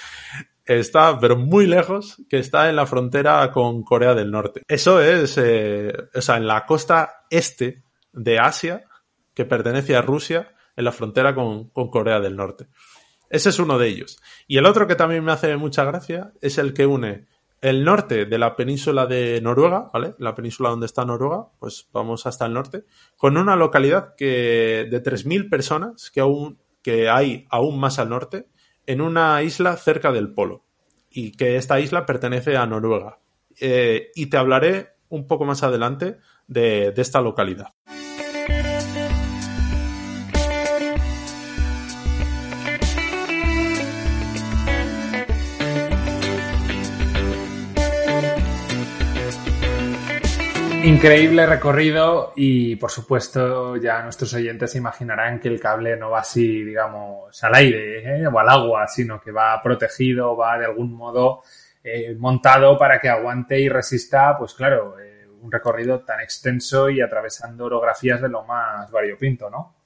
está, 0.65 1.19
pero 1.19 1.37
muy 1.37 1.65
lejos, 1.67 2.21
que 2.29 2.39
está 2.39 2.69
en 2.69 2.75
la 2.75 2.85
frontera 2.85 3.51
con 3.51 3.83
Corea 3.83 4.13
del 4.13 4.31
Norte. 4.31 4.63
Eso 4.67 5.01
es, 5.01 5.37
eh, 5.37 5.93
o 6.13 6.21
sea, 6.21 6.37
en 6.37 6.47
la 6.47 6.65
costa 6.65 7.25
este 7.29 7.83
de 8.11 8.39
Asia, 8.39 8.85
que 9.33 9.45
pertenece 9.45 9.95
a 9.95 10.01
Rusia, 10.01 10.53
en 10.75 10.85
la 10.85 10.91
frontera 10.91 11.35
con, 11.35 11.69
con 11.69 11.89
Corea 11.89 12.19
del 12.19 12.35
Norte. 12.35 12.67
Ese 13.29 13.49
es 13.49 13.59
uno 13.59 13.79
de 13.79 13.87
ellos. 13.87 14.21
Y 14.47 14.57
el 14.57 14.65
otro 14.65 14.87
que 14.87 14.95
también 14.95 15.23
me 15.23 15.31
hace 15.31 15.57
mucha 15.57 15.83
gracia 15.83 16.33
es 16.41 16.57
el 16.57 16.73
que 16.73 16.85
une 16.85 17.27
el 17.63 17.85
norte 17.85 18.25
de 18.25 18.37
la 18.37 18.57
península 18.57 19.05
de 19.05 19.39
Noruega, 19.41 19.89
¿vale? 19.93 20.15
La 20.19 20.35
península 20.35 20.69
donde 20.69 20.85
está 20.85 21.05
Noruega, 21.05 21.47
pues 21.59 21.87
vamos 21.93 22.25
hasta 22.25 22.45
el 22.45 22.53
norte, 22.53 22.83
con 23.15 23.37
una 23.37 23.55
localidad 23.55 24.15
que 24.17 24.85
de 24.91 25.01
3.000 25.01 25.49
personas 25.49 26.11
que, 26.11 26.19
aún, 26.19 26.59
que 26.81 27.09
hay 27.09 27.47
aún 27.49 27.79
más 27.79 27.99
al 27.99 28.09
norte, 28.09 28.49
en 28.85 29.01
una 29.01 29.41
isla 29.43 29.77
cerca 29.77 30.11
del 30.11 30.33
polo. 30.33 30.65
Y 31.09 31.31
que 31.31 31.57
esta 31.57 31.79
isla 31.79 32.05
pertenece 32.05 32.57
a 32.57 32.65
Noruega. 32.65 33.19
Eh, 33.59 34.11
y 34.15 34.27
te 34.27 34.37
hablaré 34.37 34.95
un 35.09 35.27
poco 35.27 35.45
más 35.45 35.61
adelante 35.63 36.17
de, 36.47 36.91
de 36.91 37.01
esta 37.01 37.21
localidad. 37.21 37.73
Increíble 50.83 51.45
recorrido 51.45 52.33
y 52.35 52.75
por 52.75 52.91
supuesto 52.91 53.77
ya 53.77 54.03
nuestros 54.03 54.33
oyentes 54.33 54.73
se 54.73 54.79
imaginarán 54.79 55.39
que 55.39 55.47
el 55.47 55.57
cable 55.57 55.95
no 55.95 56.09
va 56.09 56.19
así, 56.19 56.61
digamos, 56.61 57.41
al 57.41 57.55
aire 57.55 58.19
¿eh? 58.19 58.27
o 58.27 58.37
al 58.37 58.49
agua, 58.49 58.85
sino 58.89 59.21
que 59.21 59.31
va 59.31 59.61
protegido, 59.63 60.35
va 60.35 60.57
de 60.57 60.65
algún 60.65 60.93
modo 60.93 61.43
eh, 61.81 62.13
montado 62.19 62.77
para 62.77 62.99
que 62.99 63.07
aguante 63.07 63.57
y 63.61 63.69
resista, 63.69 64.37
pues 64.37 64.53
claro, 64.55 64.99
eh, 64.99 65.25
un 65.41 65.49
recorrido 65.49 66.01
tan 66.01 66.19
extenso 66.19 66.89
y 66.89 66.99
atravesando 66.99 67.63
orografías 67.63 68.21
de 68.21 68.27
lo 68.27 68.43
más 68.43 68.91
variopinto, 68.91 69.49
¿no? 69.49 69.77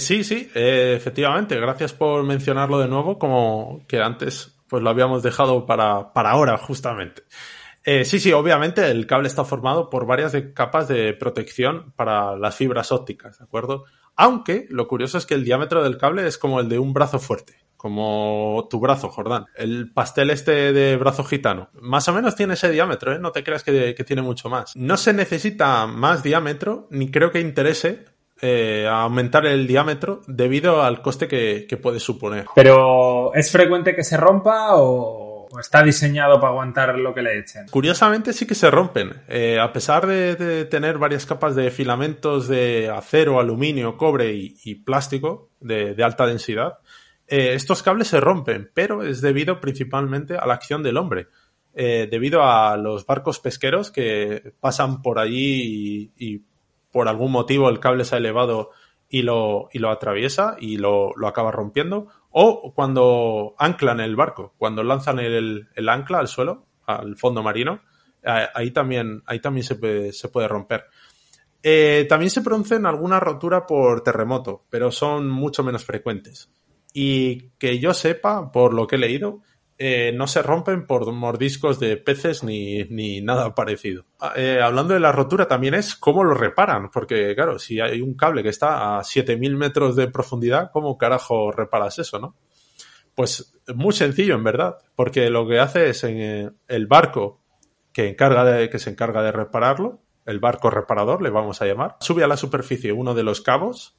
sí, 0.00 0.24
sí, 0.24 0.50
efectivamente. 0.52 1.60
Gracias 1.60 1.92
por 1.92 2.24
mencionarlo 2.24 2.80
de 2.80 2.88
nuevo, 2.88 3.16
como 3.16 3.82
que 3.86 4.00
antes 4.00 4.56
pues 4.68 4.82
lo 4.82 4.90
habíamos 4.90 5.22
dejado 5.22 5.64
para, 5.66 6.12
para 6.12 6.30
ahora, 6.30 6.56
justamente. 6.58 7.22
Eh, 7.88 8.04
sí, 8.04 8.18
sí, 8.18 8.32
obviamente 8.32 8.90
el 8.90 9.06
cable 9.06 9.28
está 9.28 9.44
formado 9.44 9.88
por 9.88 10.06
varias 10.06 10.36
capas 10.54 10.88
de 10.88 11.14
protección 11.14 11.92
para 11.94 12.36
las 12.36 12.56
fibras 12.56 12.90
ópticas, 12.90 13.38
¿de 13.38 13.44
acuerdo? 13.44 13.84
Aunque 14.16 14.66
lo 14.70 14.88
curioso 14.88 15.18
es 15.18 15.24
que 15.24 15.34
el 15.34 15.44
diámetro 15.44 15.84
del 15.84 15.96
cable 15.96 16.26
es 16.26 16.36
como 16.36 16.58
el 16.58 16.68
de 16.68 16.80
un 16.80 16.92
brazo 16.92 17.20
fuerte, 17.20 17.54
como 17.76 18.66
tu 18.68 18.80
brazo, 18.80 19.08
Jordán. 19.08 19.46
El 19.54 19.92
pastel 19.92 20.30
este 20.30 20.72
de 20.72 20.96
brazo 20.96 21.22
gitano. 21.22 21.68
Más 21.74 22.08
o 22.08 22.12
menos 22.12 22.34
tiene 22.34 22.54
ese 22.54 22.72
diámetro, 22.72 23.12
¿eh? 23.12 23.20
No 23.20 23.30
te 23.30 23.44
creas 23.44 23.62
que, 23.62 23.94
tiene 24.04 24.22
mucho 24.22 24.48
más. 24.48 24.74
No 24.74 24.96
se 24.96 25.12
necesita 25.12 25.86
más 25.86 26.24
diámetro, 26.24 26.88
ni 26.90 27.12
creo 27.12 27.30
que 27.30 27.38
interese 27.38 28.06
eh, 28.42 28.88
aumentar 28.90 29.46
el 29.46 29.68
diámetro 29.68 30.22
debido 30.26 30.82
al 30.82 31.02
coste 31.02 31.28
que, 31.28 31.66
que 31.68 31.76
puede 31.76 32.00
suponer. 32.00 32.46
Pero, 32.52 33.32
¿es 33.32 33.52
frecuente 33.52 33.94
que 33.94 34.02
se 34.02 34.16
rompa 34.16 34.70
o 34.74 35.25
está 35.60 35.82
diseñado 35.82 36.40
para 36.40 36.52
aguantar 36.52 36.98
lo 36.98 37.14
que 37.14 37.22
le 37.22 37.38
echen? 37.38 37.66
Curiosamente 37.68 38.32
sí 38.32 38.46
que 38.46 38.54
se 38.54 38.70
rompen. 38.70 39.22
Eh, 39.28 39.58
a 39.60 39.72
pesar 39.72 40.06
de, 40.06 40.64
tener 40.66 40.98
varias 40.98 41.26
capas 41.26 41.54
de 41.54 41.70
filamentos 41.70 42.48
de 42.48 42.90
acero, 42.90 43.40
aluminio, 43.40 43.96
cobre 43.96 44.32
y, 44.34 44.74
plástico 44.76 45.50
de, 45.60 45.96
alta 46.02 46.26
densidad, 46.26 46.78
eh, 47.26 47.54
estos 47.54 47.82
cables 47.82 48.08
se 48.08 48.20
rompen, 48.20 48.70
pero 48.74 49.02
es 49.02 49.20
debido 49.20 49.60
principalmente 49.60 50.36
a 50.36 50.46
la 50.46 50.54
acción 50.54 50.82
del 50.82 50.96
hombre. 50.96 51.28
Eh, 51.78 52.08
debido 52.10 52.42
a 52.42 52.76
los 52.78 53.04
barcos 53.04 53.38
pesqueros 53.38 53.90
que 53.90 54.54
pasan 54.60 55.02
por 55.02 55.18
allí 55.18 56.10
y, 56.16 56.42
por 56.90 57.08
algún 57.08 57.30
motivo 57.30 57.68
el 57.68 57.78
cable 57.78 58.06
se 58.06 58.14
ha 58.14 58.18
elevado 58.18 58.70
y 59.10 59.20
lo, 59.20 59.68
y 59.70 59.80
lo 59.80 59.90
atraviesa 59.90 60.56
y 60.58 60.78
lo, 60.78 61.12
lo 61.14 61.28
acaba 61.28 61.50
rompiendo, 61.50 62.08
o 62.38 62.74
cuando 62.74 63.54
anclan 63.58 63.98
el 63.98 64.14
barco, 64.14 64.52
cuando 64.58 64.82
lanzan 64.84 65.20
el, 65.20 65.66
ancla 65.88 66.18
al 66.18 66.28
suelo, 66.28 66.66
al 66.84 67.16
fondo 67.16 67.42
marino, 67.42 67.80
ahí 68.22 68.72
también, 68.72 69.22
ahí 69.24 69.40
también 69.40 69.64
se, 69.64 69.76
puede, 69.76 70.12
se 70.12 70.28
puede 70.28 70.46
romper. 70.46 70.84
Eh, 71.62 72.04
también 72.06 72.28
se 72.28 72.42
producen 72.42 72.84
alguna 72.84 73.20
rotura 73.20 73.66
por 73.66 74.02
terremoto, 74.02 74.66
pero 74.68 74.92
son 74.92 75.30
mucho 75.30 75.64
menos 75.64 75.86
frecuentes. 75.86 76.50
Y 76.92 77.52
que 77.58 77.78
yo 77.78 77.94
sepa, 77.94 78.52
por 78.52 78.74
lo 78.74 78.86
que 78.86 78.96
he 78.96 78.98
leído, 78.98 79.40
eh, 79.78 80.10
no 80.14 80.26
se 80.26 80.40
rompen 80.40 80.86
por 80.86 81.12
mordiscos 81.12 81.78
de 81.78 81.98
peces 81.98 82.42
ni, 82.42 82.84
ni 82.84 83.20
nada 83.20 83.54
parecido. 83.54 84.06
Ah, 84.18 84.32
eh, 84.34 84.58
hablando 84.62 84.94
de 84.94 85.00
la 85.00 85.12
rotura, 85.12 85.48
también 85.48 85.74
es 85.74 85.94
cómo 85.94 86.24
lo 86.24 86.32
reparan, 86.32 86.90
porque 86.90 87.34
claro, 87.34 87.58
si 87.58 87.78
hay 87.78 88.00
un 88.00 88.14
cable 88.14 88.42
que 88.42 88.48
está 88.48 88.98
a 88.98 89.04
7000 89.04 89.54
metros 89.56 89.94
de 89.94 90.08
profundidad, 90.08 90.70
¿cómo 90.72 90.96
carajo 90.96 91.52
reparas 91.52 91.98
eso, 91.98 92.18
no? 92.18 92.36
Pues 93.14 93.60
muy 93.74 93.92
sencillo, 93.92 94.34
en 94.34 94.44
verdad, 94.44 94.78
porque 94.94 95.28
lo 95.28 95.46
que 95.46 95.60
hace 95.60 95.90
es 95.90 96.04
en 96.04 96.20
eh, 96.20 96.50
el 96.68 96.86
barco 96.86 97.42
que, 97.92 98.08
encarga 98.08 98.70
que 98.70 98.78
se 98.78 98.90
encarga 98.90 99.22
de 99.22 99.32
repararlo, 99.32 100.00
el 100.24 100.40
barco 100.40 100.70
reparador, 100.70 101.20
le 101.20 101.28
vamos 101.28 101.60
a 101.60 101.66
llamar, 101.66 101.96
sube 102.00 102.24
a 102.24 102.28
la 102.28 102.38
superficie 102.38 102.92
uno 102.92 103.14
de 103.14 103.22
los 103.22 103.42
cabos, 103.42 103.96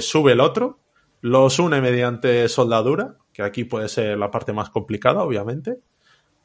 sube 0.00 0.32
el 0.32 0.40
otro, 0.40 0.80
los 1.20 1.58
une 1.58 1.80
mediante 1.80 2.48
soldadura, 2.48 3.18
que 3.34 3.42
aquí 3.42 3.64
puede 3.64 3.88
ser 3.88 4.16
la 4.16 4.30
parte 4.30 4.52
más 4.52 4.70
complicada, 4.70 5.22
obviamente. 5.22 5.78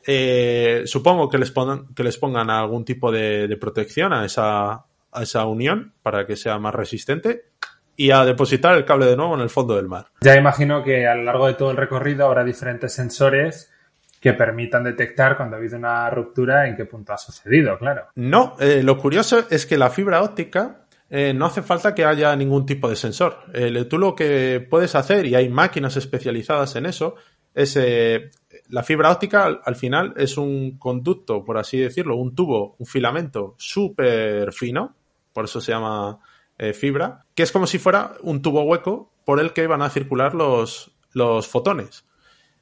Eh, 0.06 0.82
supongo 0.86 1.30
que 1.30 1.38
les, 1.38 1.52
pongan, 1.52 1.94
que 1.94 2.04
les 2.04 2.18
pongan 2.18 2.50
algún 2.50 2.84
tipo 2.84 3.12
de, 3.12 3.56
protección 3.62 4.12
a 4.12 4.26
esa, 4.26 4.72
a 4.72 5.22
esa 5.22 5.46
unión 5.46 5.94
para 6.02 6.26
que 6.26 6.36
sea 6.36 6.58
más 6.58 6.74
resistente 6.74 7.44
y 7.96 8.10
a 8.12 8.26
depositar 8.26 8.76
el 8.76 8.86
cable 8.86 9.06
de 9.06 9.16
nuevo 9.16 9.36
en 9.36 9.42
el 9.42 9.50
fondo 9.50 9.76
del 9.76 9.88
mar. 9.88 10.08
Ya 10.22 10.36
imagino 10.36 10.84
que 10.84 11.06
a 11.06 11.14
lo 11.14 11.24
largo 11.24 11.46
de 11.46 11.54
todo 11.54 11.70
el 11.70 11.78
recorrido 11.78 12.26
habrá 12.26 12.44
diferentes 12.44 12.92
sensores 12.92 13.72
que 14.20 14.34
permitan 14.34 14.84
detectar 14.84 15.38
cuando 15.38 15.56
ha 15.56 15.60
habido 15.60 15.78
una 15.78 16.10
ruptura 16.10 16.68
en 16.68 16.76
qué 16.76 16.86
punto 16.86 17.14
ha 17.14 17.18
sucedido, 17.18 17.78
claro. 17.78 18.08
No, 18.16 18.56
eh, 18.60 18.82
lo 18.84 18.98
curioso 18.98 19.46
es 19.50 19.66
que 19.66 19.78
la 19.78 19.92
fibra 19.92 20.24
óptica 20.24 20.86
eh, 21.10 21.34
no 21.34 21.46
hace 21.46 21.62
falta 21.62 21.96
que 21.96 22.06
haya 22.06 22.36
ningún 22.36 22.66
tipo 22.66 22.90
de 22.90 22.96
sensor. 22.96 23.40
Eh, 23.54 23.86
tú 23.86 23.98
lo 23.98 24.16
que 24.16 24.66
puedes 24.70 24.96
hacer, 24.96 25.26
y 25.26 25.36
hay 25.36 25.50
máquinas 25.50 25.98
especializadas 25.98 26.76
en 26.76 26.86
eso, 26.86 27.16
es 27.54 27.76
eh, 27.78 28.30
la 28.70 28.84
fibra 28.84 29.12
óptica 29.12 29.60
al, 29.64 29.76
final 29.76 30.14
es 30.18 30.38
un 30.38 30.78
conducto, 30.78 31.44
por 31.44 31.58
así 31.58 31.78
decirlo, 31.78 32.16
un 32.16 32.36
tubo, 32.36 32.76
un 32.78 32.86
filamento 32.86 33.56
súper 33.58 34.54
fino, 34.54 34.96
por 35.34 35.46
eso 35.46 35.60
se 35.62 35.72
llama 35.72 36.20
fibra, 36.74 37.26
que 37.34 37.44
es 37.44 37.54
como 37.54 37.66
si 37.66 37.80
fuera 37.80 38.16
un 38.22 38.42
tubo 38.42 38.64
hueco 38.64 39.14
por 39.24 39.40
el 39.40 39.54
que 39.54 39.66
van 39.66 39.82
a 39.82 39.90
circular 39.90 40.36
los, 40.36 40.92
los 41.14 41.48
fotones. 41.48 42.06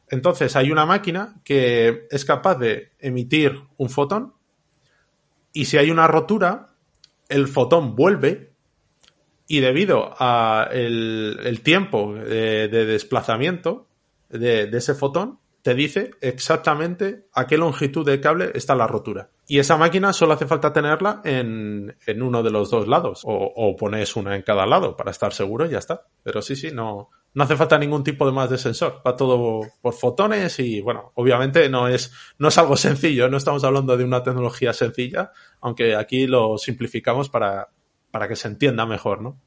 Entonces 0.07 0.55
hay 0.55 0.71
una 0.71 0.85
máquina 0.85 1.41
que 1.43 2.05
es 2.11 2.23
capaz 2.23 2.55
de 2.55 2.91
emitir 2.99 3.59
un 3.77 3.89
fotón 3.89 4.35
y 5.51 5.65
si 5.65 5.77
hay 5.77 5.89
una 5.89 6.07
rotura, 6.07 6.76
el 7.29 7.47
fotón 7.47 7.95
vuelve 7.95 8.51
y 9.47 9.61
debido 9.61 10.13
a 10.19 10.67
el, 10.71 11.61
tiempo 11.63 12.13
de, 12.13 12.67
desplazamiento 12.67 13.87
de, 14.29 14.69
ese 14.73 14.93
fotón, 14.93 15.39
te 15.61 15.73
dice 15.73 16.11
exactamente 16.21 17.27
a 17.33 17.47
qué 17.47 17.57
longitud 17.57 18.05
de 18.05 18.19
cable 18.19 18.51
está 18.55 18.75
la 18.75 18.87
rotura. 18.87 19.29
Y 19.47 19.59
esa 19.59 19.77
máquina 19.77 20.11
solo 20.11 20.33
hace 20.33 20.47
falta 20.47 20.73
tenerla 20.73 21.21
en, 21.23 21.95
uno 22.21 22.43
de 22.43 22.51
los 22.51 22.69
dos 22.69 22.87
lados. 22.87 23.21
O, 23.23 23.33
o, 23.33 23.75
pones 23.77 24.15
una 24.17 24.35
en 24.35 24.41
cada 24.41 24.65
lado 24.65 24.97
para 24.97 25.11
estar 25.11 25.33
seguro 25.33 25.65
y 25.65 25.69
ya 25.69 25.79
está. 25.79 26.05
Pero 26.23 26.41
sí, 26.41 26.55
sí, 26.57 26.71
no, 26.71 27.09
no 27.37 27.43
hace 27.43 27.55
falta 27.55 27.77
ningún 27.77 28.03
tipo 28.03 28.25
de 28.25 28.31
más 28.31 28.49
de 28.49 28.57
sensor. 28.57 28.99
Va 29.05 29.15
todo 29.15 29.61
por 29.79 29.93
fotones 29.93 30.57
y, 30.57 30.81
bueno, 30.81 31.11
obviamente 31.13 31.69
no 31.69 31.87
es, 31.87 32.11
no 32.39 32.47
es 32.47 32.57
algo 32.57 32.75
sencillo. 32.77 33.29
No 33.29 33.37
estamos 33.37 33.63
hablando 33.63 33.95
de 33.95 34.03
una 34.03 34.23
tecnología 34.23 34.73
sencilla, 34.73 35.31
aunque 35.61 35.95
aquí 35.95 36.25
lo 36.25 36.57
simplificamos 36.57 37.29
para, 37.29 37.69
para 38.09 38.27
que 38.27 38.35
se 38.35 38.47
entienda 38.47 38.87
mejor, 38.87 39.21
¿no? 39.21 39.39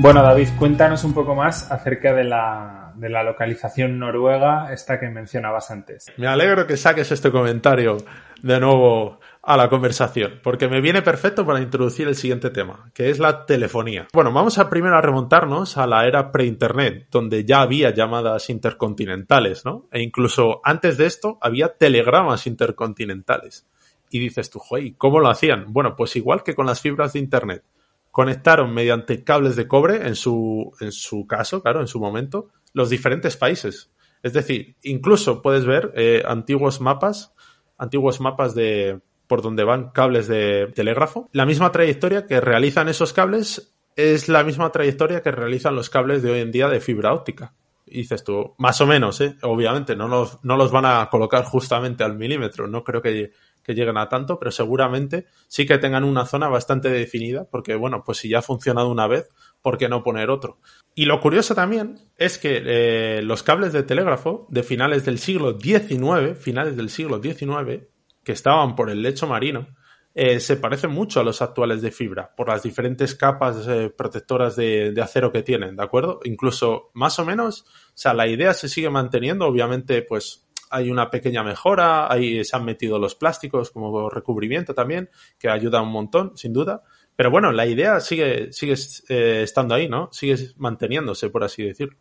Bueno, 0.00 0.20
David, 0.24 0.48
cuéntanos 0.58 1.04
un 1.04 1.14
poco 1.14 1.36
más 1.36 1.70
acerca 1.70 2.12
de 2.12 2.24
la, 2.24 2.77
de 2.98 3.08
la 3.08 3.22
localización 3.22 3.98
noruega, 3.98 4.72
esta 4.72 4.98
que 4.98 5.08
mencionabas 5.08 5.70
antes. 5.70 6.06
Me 6.16 6.26
alegro 6.26 6.66
que 6.66 6.76
saques 6.76 7.10
este 7.12 7.30
comentario 7.30 7.98
de 8.42 8.60
nuevo 8.60 9.20
a 9.42 9.56
la 9.56 9.68
conversación, 9.68 10.40
porque 10.42 10.68
me 10.68 10.80
viene 10.80 11.00
perfecto 11.00 11.46
para 11.46 11.60
introducir 11.60 12.06
el 12.06 12.14
siguiente 12.14 12.50
tema, 12.50 12.90
que 12.92 13.10
es 13.10 13.18
la 13.18 13.46
telefonía. 13.46 14.06
Bueno, 14.12 14.32
vamos 14.32 14.58
a 14.58 14.68
primero 14.68 14.96
a 14.96 15.00
remontarnos 15.00 15.78
a 15.78 15.86
la 15.86 16.06
era 16.06 16.30
pre-internet, 16.30 17.06
donde 17.10 17.44
ya 17.44 17.62
había 17.62 17.90
llamadas 17.94 18.50
intercontinentales, 18.50 19.64
¿no? 19.64 19.88
E 19.90 20.02
incluso 20.02 20.60
antes 20.64 20.98
de 20.98 21.06
esto 21.06 21.38
había 21.40 21.68
telegramas 21.68 22.46
intercontinentales. 22.46 23.66
Y 24.10 24.18
dices 24.18 24.50
tú, 24.50 24.58
joder, 24.58 24.94
¿cómo 24.96 25.20
lo 25.20 25.28
hacían? 25.28 25.66
Bueno, 25.72 25.94
pues 25.96 26.16
igual 26.16 26.42
que 26.42 26.54
con 26.54 26.66
las 26.66 26.80
fibras 26.80 27.12
de 27.12 27.20
internet. 27.20 27.64
Conectaron 28.10 28.72
mediante 28.72 29.22
cables 29.22 29.54
de 29.54 29.68
cobre, 29.68 30.06
en 30.06 30.14
su, 30.14 30.72
en 30.80 30.92
su 30.92 31.26
caso, 31.26 31.62
claro, 31.62 31.80
en 31.80 31.86
su 31.86 32.00
momento, 32.00 32.48
los 32.72 32.90
diferentes 32.90 33.36
países. 33.36 33.90
Es 34.22 34.32
decir, 34.32 34.76
incluso 34.82 35.42
puedes 35.42 35.64
ver 35.64 35.92
eh, 35.94 36.22
antiguos 36.26 36.80
mapas, 36.80 37.34
antiguos 37.76 38.20
mapas 38.20 38.54
de, 38.54 39.00
por 39.26 39.42
donde 39.42 39.64
van 39.64 39.90
cables 39.90 40.26
de 40.26 40.72
telégrafo. 40.74 41.28
La 41.32 41.46
misma 41.46 41.70
trayectoria 41.70 42.26
que 42.26 42.40
realizan 42.40 42.88
esos 42.88 43.12
cables 43.12 43.74
es 43.94 44.28
la 44.28 44.44
misma 44.44 44.70
trayectoria 44.70 45.22
que 45.22 45.30
realizan 45.30 45.74
los 45.74 45.90
cables 45.90 46.22
de 46.22 46.30
hoy 46.30 46.40
en 46.40 46.52
día 46.52 46.68
de 46.68 46.80
fibra 46.80 47.12
óptica. 47.12 47.54
Dices 47.84 48.22
tú, 48.22 48.54
más 48.58 48.80
o 48.80 48.86
menos, 48.86 49.20
¿eh? 49.20 49.36
obviamente, 49.42 49.96
no 49.96 50.08
los, 50.08 50.44
no 50.44 50.56
los 50.56 50.70
van 50.70 50.84
a 50.84 51.08
colocar 51.10 51.44
justamente 51.44 52.04
al 52.04 52.16
milímetro, 52.16 52.68
no 52.68 52.84
creo 52.84 53.00
que, 53.00 53.32
que 53.68 53.74
lleguen 53.74 53.98
a 53.98 54.08
tanto, 54.08 54.38
pero 54.38 54.50
seguramente 54.50 55.26
sí 55.46 55.66
que 55.66 55.76
tengan 55.76 56.04
una 56.04 56.24
zona 56.24 56.48
bastante 56.48 56.88
definida, 56.88 57.46
porque 57.50 57.74
bueno, 57.74 58.02
pues 58.02 58.16
si 58.16 58.30
ya 58.30 58.38
ha 58.38 58.42
funcionado 58.42 58.88
una 58.88 59.06
vez, 59.06 59.28
¿por 59.60 59.76
qué 59.76 59.90
no 59.90 60.02
poner 60.02 60.30
otro? 60.30 60.58
Y 60.94 61.04
lo 61.04 61.20
curioso 61.20 61.54
también 61.54 61.96
es 62.16 62.38
que 62.38 62.62
eh, 62.64 63.22
los 63.22 63.42
cables 63.42 63.74
de 63.74 63.82
telégrafo 63.82 64.46
de 64.48 64.62
finales 64.62 65.04
del 65.04 65.18
siglo 65.18 65.60
XIX, 65.60 66.38
finales 66.38 66.78
del 66.78 66.88
siglo 66.88 67.20
XIX, 67.22 67.84
que 68.24 68.32
estaban 68.32 68.74
por 68.74 68.88
el 68.88 69.02
lecho 69.02 69.26
marino, 69.26 69.68
eh, 70.14 70.40
se 70.40 70.56
parecen 70.56 70.90
mucho 70.90 71.20
a 71.20 71.22
los 71.22 71.42
actuales 71.42 71.82
de 71.82 71.92
fibra, 71.92 72.34
por 72.34 72.48
las 72.48 72.62
diferentes 72.62 73.14
capas 73.14 73.68
eh, 73.68 73.92
protectoras 73.96 74.56
de, 74.56 74.92
acero 75.00 75.30
que 75.30 75.42
tienen, 75.42 75.76
¿de 75.76 75.82
acuerdo? 75.84 76.20
Incluso 76.24 76.90
más 76.94 77.18
o 77.18 77.24
menos, 77.24 77.60
o 77.60 77.92
sea, 77.94 78.14
la 78.14 78.26
idea 78.26 78.54
se 78.54 78.68
sigue 78.68 78.90
manteniendo, 78.90 79.46
obviamente, 79.46 80.02
pues 80.02 80.47
hay 80.70 80.90
una 80.90 81.10
pequeña 81.10 81.42
mejora, 81.42 82.12
ahí 82.12 82.44
se 82.44 82.56
han 82.56 82.64
metido 82.64 82.98
los 82.98 83.14
plásticos 83.14 83.70
como 83.70 84.10
recubrimiento 84.10 84.74
también, 84.74 85.10
que 85.38 85.48
ayuda 85.48 85.82
un 85.82 85.92
montón, 85.92 86.36
sin 86.36 86.52
duda. 86.52 86.82
Pero 87.16 87.30
bueno, 87.30 87.50
la 87.52 87.66
idea 87.66 88.00
sigue, 88.00 88.52
sigue 88.52 88.74
eh, 89.08 89.42
estando 89.42 89.74
ahí, 89.74 89.88
¿no? 89.88 90.08
Sigue 90.12 90.36
manteniéndose, 90.56 91.30
por 91.30 91.42
así 91.44 91.64
decirlo. 91.64 91.96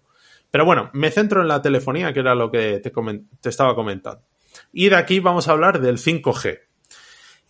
Pero 0.51 0.65
bueno, 0.65 0.89
me 0.93 1.11
centro 1.11 1.41
en 1.41 1.47
la 1.47 1.61
telefonía, 1.61 2.13
que 2.13 2.19
era 2.19 2.35
lo 2.35 2.51
que 2.51 2.79
te 2.79 3.49
estaba 3.49 3.75
comentando. 3.75 4.23
Y 4.71 4.89
de 4.89 4.95
aquí 4.95 5.19
vamos 5.19 5.47
a 5.47 5.51
hablar 5.51 5.81
del 5.81 5.97
5G. 5.97 6.66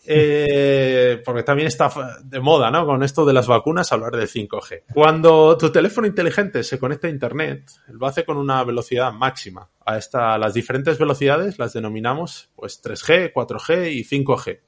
Eh, 0.10 1.22
porque 1.26 1.44
también 1.44 1.68
está 1.68 1.92
de 2.24 2.40
moda, 2.40 2.72
¿no? 2.72 2.86
Con 2.86 3.04
esto 3.04 3.26
de 3.26 3.34
las 3.34 3.46
vacunas, 3.46 3.92
hablar 3.92 4.16
del 4.16 4.30
5G. 4.30 4.84
Cuando 4.94 5.58
tu 5.58 5.70
teléfono 5.70 6.08
inteligente 6.08 6.64
se 6.64 6.80
conecta 6.80 7.08
a 7.08 7.10
Internet, 7.10 7.70
lo 7.90 8.08
hace 8.08 8.24
con 8.24 8.38
una 8.38 8.64
velocidad 8.64 9.12
máxima. 9.12 9.70
A 9.86 9.98
esta, 9.98 10.38
las 10.38 10.54
diferentes 10.54 10.98
velocidades 10.98 11.60
las 11.60 11.74
denominamos 11.74 12.50
pues 12.56 12.82
3G, 12.82 13.34
4G 13.34 13.92
y 13.92 14.04
5G. 14.06 14.60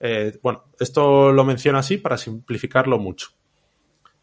Eh, 0.00 0.38
bueno, 0.42 0.64
esto 0.80 1.32
lo 1.32 1.44
menciono 1.44 1.78
así 1.78 1.98
para 1.98 2.16
simplificarlo 2.16 2.98
mucho. 2.98 3.28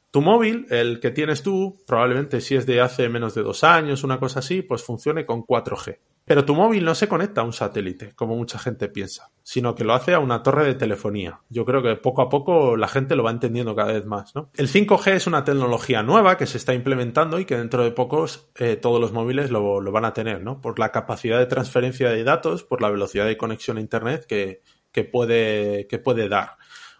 Tu 0.10 0.22
móvil, 0.22 0.66
el 0.72 1.00
que 1.00 1.12
tienes 1.12 1.44
tú, 1.44 1.84
probablemente 1.86 2.42
si 2.42 2.56
es 2.56 2.66
de 2.66 2.82
hace 2.82 3.08
menos 3.08 3.36
de 3.36 3.44
dos 3.44 3.64
años, 3.64 4.04
una 4.04 4.20
cosa 4.20 4.40
así, 4.40 4.64
pues 4.64 4.84
funcione 4.84 5.28
con 5.28 5.44
4G. 5.46 6.00
Pero 6.30 6.46
tu 6.46 6.54
móvil 6.54 6.86
no 6.86 6.94
se 6.94 7.08
conecta 7.08 7.42
a 7.42 7.44
un 7.44 7.54
satélite, 7.54 8.12
como 8.14 8.36
mucha 8.36 8.60
gente 8.60 8.88
piensa, 8.88 9.32
sino 9.42 9.74
que 9.74 9.84
lo 9.84 9.96
hace 9.96 10.14
a 10.14 10.20
una 10.20 10.44
torre 10.44 10.64
de 10.64 10.76
telefonía. 10.76 11.42
Yo 11.50 11.66
creo 11.66 11.82
que 11.82 11.96
poco 11.96 12.22
a 12.22 12.30
poco 12.30 12.78
la 12.78 12.88
gente 12.88 13.16
lo 13.16 13.24
va 13.24 13.32
entendiendo 13.32 13.76
cada 13.76 13.94
vez 13.94 14.06
más. 14.06 14.36
¿no? 14.36 14.52
El 14.56 14.68
5G 14.68 15.14
es 15.14 15.26
una 15.26 15.44
tecnología 15.44 16.04
nueva 16.04 16.38
que 16.38 16.46
se 16.46 16.60
está 16.60 16.76
implementando 16.76 17.40
y 17.40 17.46
que 17.46 17.58
dentro 17.58 17.84
de 17.84 17.90
pocos 17.90 18.52
eh, 18.60 18.76
todos 18.76 19.02
los 19.02 19.12
móviles 19.12 19.50
lo, 19.50 19.82
van 19.92 20.06
a 20.06 20.14
tener, 20.14 20.44
¿no? 20.44 20.62
Por 20.62 20.78
la 20.78 20.92
capacidad 20.92 21.40
de 21.40 21.48
transferencia 21.48 22.12
de 22.12 22.24
datos, 22.24 22.64
por 22.64 22.84
la 22.84 22.92
velocidad 22.92 23.26
de 23.26 23.36
conexión 23.36 23.78
a 23.78 23.82
Internet 23.82 24.28
que, 24.28 24.62
puede, 25.06 25.88
que 25.88 25.98
puede 25.98 26.30
dar. 26.30 26.58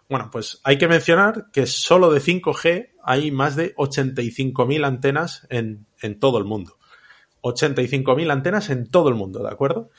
Bueno, 0.08 0.28
pues 0.32 0.60
hay 0.64 0.76
que 0.76 0.88
mencionar 0.88 1.52
que 1.52 1.66
solo 1.66 2.10
de 2.10 2.20
5G 2.20 2.94
hay 3.04 3.30
más 3.30 3.54
de 3.54 3.76
85.000 3.76 4.84
antenas 4.84 5.46
en, 5.50 5.86
en 6.02 6.18
todo 6.18 6.38
el 6.38 6.46
mundo. 6.46 6.79
85.000 7.42 8.30
antenas 8.30 8.70
en 8.70 8.90
todo 8.90 9.08
el 9.08 9.14
mundo, 9.14 9.42
¿de 9.42 9.50
acuerdo? 9.50 9.90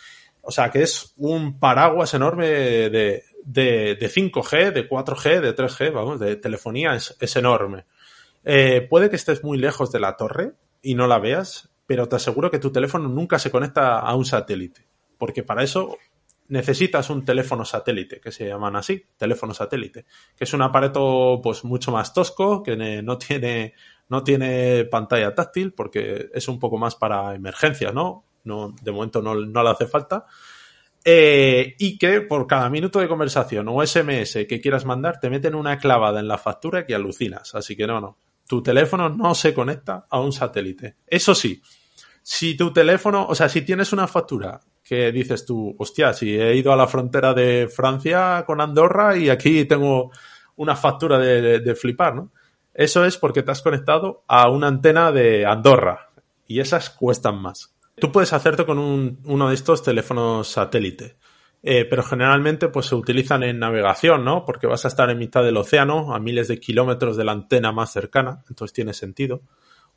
O 0.41 0.51
sea 0.51 0.71
que 0.71 0.81
es 0.81 1.13
un 1.17 1.59
paraguas 1.59 2.13
enorme 2.13 2.47
de, 2.47 3.23
de, 3.43 3.95
de 3.95 4.09
5G, 4.09 4.71
de 4.71 4.89
4G, 4.89 5.39
de 5.39 5.55
3G, 5.55 5.93
vamos, 5.93 6.19
de 6.19 6.35
telefonía, 6.35 6.95
es, 6.95 7.15
es 7.19 7.35
enorme. 7.35 7.85
Eh, 8.43 8.87
puede 8.89 9.09
que 9.09 9.15
estés 9.15 9.43
muy 9.43 9.57
lejos 9.57 9.91
de 9.91 9.99
la 9.99 10.17
torre 10.17 10.53
y 10.81 10.95
no 10.95 11.07
la 11.07 11.19
veas, 11.19 11.69
pero 11.85 12.07
te 12.07 12.15
aseguro 12.15 12.49
que 12.49 12.59
tu 12.59 12.71
teléfono 12.71 13.07
nunca 13.07 13.37
se 13.37 13.51
conecta 13.51 13.99
a 13.99 14.15
un 14.15 14.25
satélite, 14.25 14.87
porque 15.17 15.43
para 15.43 15.63
eso 15.63 15.97
necesitas 16.47 17.09
un 17.09 17.23
teléfono 17.23 17.63
satélite, 17.63 18.19
que 18.19 18.31
se 18.31 18.47
llaman 18.47 18.75
así, 18.75 19.05
teléfono 19.15 19.53
satélite, 19.53 20.05
que 20.35 20.43
es 20.43 20.53
un 20.53 20.61
aparato 20.61 21.39
pues 21.41 21.63
mucho 21.63 21.91
más 21.91 22.13
tosco, 22.13 22.61
que 22.61 23.01
no 23.01 23.17
tiene 23.17 23.73
no 24.11 24.25
tiene 24.25 24.83
pantalla 24.83 25.33
táctil 25.33 25.71
porque 25.71 26.29
es 26.33 26.49
un 26.49 26.59
poco 26.59 26.77
más 26.77 26.95
para 26.95 27.33
emergencias, 27.33 27.93
¿no? 27.93 28.25
no 28.43 28.75
de 28.81 28.91
momento 28.91 29.21
no, 29.21 29.33
le 29.33 29.69
hace 29.69 29.87
falta. 29.87 30.25
Eh, 31.03 31.75
y 31.79 31.97
que 31.97 32.19
por 32.19 32.45
cada 32.45 32.69
minuto 32.69 32.99
de 32.99 33.07
conversación 33.07 33.69
o 33.69 33.83
SMS 33.83 34.45
que 34.47 34.59
quieras 34.61 34.85
mandar 34.85 35.19
te 35.19 35.29
meten 35.29 35.55
una 35.55 35.79
clavada 35.79 36.19
en 36.19 36.27
la 36.27 36.37
factura 36.37 36.85
que 36.85 36.93
alucinas. 36.93 37.55
Así 37.55 37.77
que 37.77 37.87
no, 37.87 38.01
no. 38.01 38.17
Tu 38.45 38.61
teléfono 38.61 39.07
no 39.07 39.33
se 39.33 39.53
conecta 39.53 40.05
a 40.09 40.19
un 40.19 40.33
satélite. 40.33 40.97
Eso 41.07 41.33
sí, 41.33 41.61
si 42.21 42.57
tu 42.57 42.73
teléfono, 42.73 43.25
o 43.25 43.33
sea, 43.33 43.47
si 43.47 43.61
tienes 43.61 43.93
una 43.93 44.07
factura 44.07 44.59
que 44.83 45.13
dices 45.13 45.45
tú, 45.45 45.73
hostia, 45.79 46.11
si 46.11 46.37
he 46.37 46.53
ido 46.53 46.73
a 46.73 46.75
la 46.75 46.85
frontera 46.85 47.33
de 47.33 47.69
Francia 47.73 48.43
con 48.45 48.59
Andorra 48.59 49.15
y 49.15 49.29
aquí 49.29 49.63
tengo 49.63 50.11
una 50.57 50.75
factura 50.75 51.17
de 51.17 51.75
flipar, 51.75 52.13
¿no? 52.13 52.31
Eso 52.73 53.05
es 53.05 53.17
porque 53.17 53.43
te 53.43 53.51
has 53.51 53.61
conectado 53.61 54.23
a 54.27 54.49
una 54.49 54.67
antena 54.67 55.11
de 55.11 55.45
Andorra 55.45 56.09
y 56.47 56.59
esas 56.59 56.89
cuestan 56.89 57.41
más. 57.41 57.75
Tú 57.99 58.11
puedes 58.11 58.33
hacerte 58.33 58.65
con 58.65 58.79
uno 58.79 59.49
de 59.49 59.53
estos 59.53 59.83
teléfonos 59.83 60.47
satélite, 60.47 61.17
eh, 61.61 61.85
pero 61.85 62.01
generalmente 62.01 62.69
pues 62.69 62.87
se 62.87 62.95
utilizan 62.95 63.43
en 63.43 63.59
navegación, 63.59 64.25
¿no? 64.25 64.45
Porque 64.45 64.67
vas 64.67 64.85
a 64.85 64.87
estar 64.87 65.09
en 65.09 65.19
mitad 65.19 65.43
del 65.43 65.57
océano, 65.57 66.15
a 66.15 66.19
miles 66.19 66.47
de 66.47 66.59
kilómetros 66.59 67.17
de 67.17 67.25
la 67.25 67.33
antena 67.33 67.71
más 67.71 67.91
cercana, 67.91 68.43
entonces 68.49 68.73
tiene 68.73 68.93
sentido. 68.93 69.41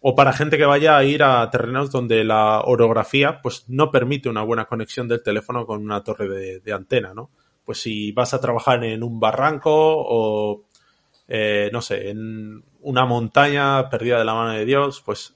O 0.01 0.15
para 0.15 0.35
gente 0.35 0.59
que 0.59 0.67
vaya 0.67 0.99
a 0.99 1.05
ir 1.05 1.23
a 1.23 1.49
terrenos 1.51 1.91
donde 1.91 2.25
la 2.25 2.61
orografía 2.61 3.41
pues 3.41 3.65
no 3.69 3.91
permite 3.91 4.29
una 4.29 4.43
buena 4.43 4.67
conexión 4.67 5.09
del 5.09 5.23
teléfono 5.23 5.65
con 5.65 5.83
una 5.83 6.05
torre 6.05 6.29
de, 6.29 6.61
de 6.61 6.73
antena, 6.73 7.15
¿no? 7.15 7.31
Pues 7.65 7.81
si 7.81 8.13
vas 8.13 8.35
a 8.35 8.41
trabajar 8.41 8.85
en 8.85 9.03
un 9.03 9.19
barranco 9.19 9.71
o 9.73 10.65
eh, 11.29 11.71
no 11.73 11.81
sé, 11.81 12.11
en 12.11 12.65
una 12.81 13.07
montaña 13.07 13.89
perdida 13.89 14.19
de 14.19 14.25
la 14.25 14.35
mano 14.35 14.53
de 14.53 14.65
Dios, 14.65 15.03
pues, 15.05 15.35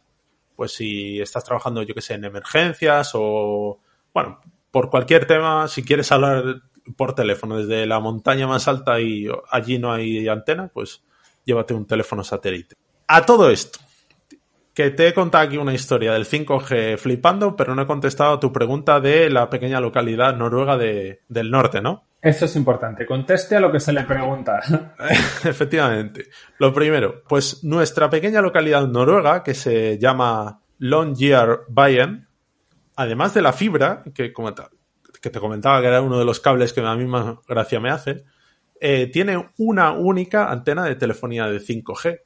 pues 0.57 0.73
si 0.73 1.21
estás 1.21 1.45
trabajando, 1.45 1.83
yo 1.83 1.95
que 1.95 2.03
sé, 2.03 2.15
en 2.15 2.25
emergencias 2.25 3.13
o, 3.15 3.81
bueno, 4.13 4.41
por 4.71 4.91
cualquier 4.91 5.27
tema, 5.27 5.69
si 5.69 5.83
quieres 5.83 6.13
hablar 6.13 6.63
por 6.97 7.15
teléfono 7.15 7.59
desde 7.59 7.87
la 7.87 8.01
montaña 8.01 8.47
más 8.47 8.69
alta 8.69 9.01
y 9.01 9.29
allí 9.51 9.79
no 9.79 9.93
hay 9.93 10.29
antena, 10.29 10.69
pues 10.69 11.03
llévate 11.45 11.75
un 11.75 11.87
teléfono 11.87 12.23
satélite. 12.25 12.77
A 13.07 13.25
todo 13.25 13.51
esto, 13.51 13.79
que 14.79 14.93
te 14.93 15.09
he 15.09 15.13
contado 15.13 15.45
aquí 15.45 15.57
una 15.57 15.75
historia 15.75 16.13
del 16.13 16.25
5G 16.25 16.99
flipando, 16.99 17.57
pero 17.57 17.75
no 17.75 17.83
he 17.83 17.87
contestado 17.89 18.35
a 18.35 18.39
tu 18.39 18.53
pregunta 18.53 19.01
de 19.01 19.29
la 19.29 19.51
pequeña 19.51 19.81
localidad 19.81 20.37
noruega 20.37 20.79
de, 20.79 21.23
del 21.29 21.51
norte, 21.51 21.81
¿no? 21.81 22.05
Eso 22.23 22.45
es 22.45 22.55
importante. 22.55 23.05
Conteste 23.05 23.57
a 23.57 23.61
lo 23.61 23.73
que 23.73 23.81
se 23.81 23.93
le 23.93 24.05
pregunta. 24.05 24.61
Efectivamente. 25.45 26.27
Lo 26.61 26.73
primero, 26.73 27.25
pues 27.29 27.65
nuestra 27.65 28.09
pequeña 28.09 28.41
localidad 28.41 28.87
noruega, 28.87 29.43
que 29.43 29.55
se 29.55 29.99
llama 29.99 30.61
Longyearbyen, 30.79 32.29
además 32.95 33.35
de 33.35 33.43
la 33.43 33.53
fibra, 33.53 34.05
que, 34.15 34.33
que 35.21 35.31
te 35.31 35.41
comentaba 35.41 35.81
que 35.81 35.89
era 35.89 36.03
uno 36.03 36.21
de 36.21 36.25
los 36.25 36.39
cables 36.39 36.73
que 36.73 36.83
a 36.83 36.95
mí 36.95 37.05
más 37.05 37.35
gracia 37.49 37.81
me 37.81 37.91
hace, 37.91 38.23
eh, 38.81 39.09
tiene 39.09 39.51
una 39.59 39.91
única 39.91 40.53
antena 40.53 40.85
de 40.85 40.95
telefonía 40.95 41.49
de 41.49 41.59
5G. 41.59 42.21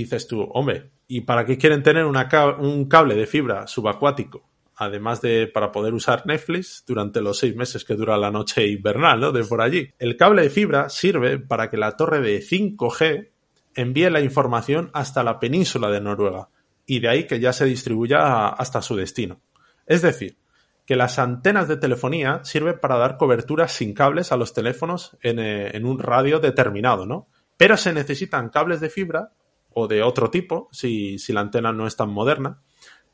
Dices 0.00 0.26
tú, 0.26 0.48
hombre, 0.52 0.92
¿y 1.08 1.22
para 1.22 1.44
qué 1.44 1.58
quieren 1.58 1.82
tener 1.82 2.04
un 2.06 2.88
cable 2.88 3.14
de 3.14 3.26
fibra 3.26 3.66
subacuático 3.66 4.50
además 4.80 5.20
de 5.20 5.46
para 5.46 5.72
poder 5.72 5.92
usar 5.92 6.26
Netflix 6.26 6.84
durante 6.86 7.20
los 7.20 7.38
seis 7.38 7.54
meses 7.54 7.84
que 7.84 7.96
dura 7.96 8.16
la 8.16 8.30
noche 8.30 8.66
invernal, 8.66 9.20
¿no? 9.20 9.30
De 9.30 9.44
por 9.44 9.60
allí. 9.60 9.92
El 9.98 10.16
cable 10.16 10.40
de 10.40 10.48
fibra 10.48 10.88
sirve 10.88 11.38
para 11.38 11.68
que 11.68 11.76
la 11.76 11.98
torre 11.98 12.20
de 12.20 12.40
5G 12.40 13.28
envíe 13.74 14.08
la 14.08 14.22
información 14.22 14.90
hasta 14.94 15.22
la 15.22 15.38
península 15.38 15.90
de 15.90 16.00
Noruega 16.00 16.48
y 16.86 17.00
de 17.00 17.08
ahí 17.10 17.24
que 17.24 17.40
ya 17.40 17.52
se 17.52 17.66
distribuya 17.66 18.48
hasta 18.48 18.80
su 18.80 18.96
destino. 18.96 19.42
Es 19.84 20.00
decir, 20.00 20.38
que 20.86 20.96
las 20.96 21.18
antenas 21.18 21.68
de 21.68 21.76
telefonía 21.76 22.40
sirven 22.44 22.80
para 22.80 22.96
dar 22.96 23.18
cobertura 23.18 23.68
sin 23.68 23.92
cables 23.92 24.32
a 24.32 24.38
los 24.38 24.54
teléfonos 24.54 25.14
en, 25.20 25.40
eh, 25.40 25.76
en 25.76 25.84
un 25.84 25.98
radio 25.98 26.40
determinado, 26.40 27.04
¿no? 27.04 27.28
Pero 27.58 27.76
se 27.76 27.92
necesitan 27.92 28.48
cables 28.48 28.80
de 28.80 28.88
fibra 28.88 29.32
o 29.72 29.86
de 29.86 30.02
otro 30.02 30.30
tipo, 30.30 30.68
si, 30.72 31.18
si 31.18 31.32
la 31.32 31.40
antena 31.40 31.72
no 31.72 31.86
es 31.86 31.96
tan 31.96 32.10
moderna, 32.10 32.60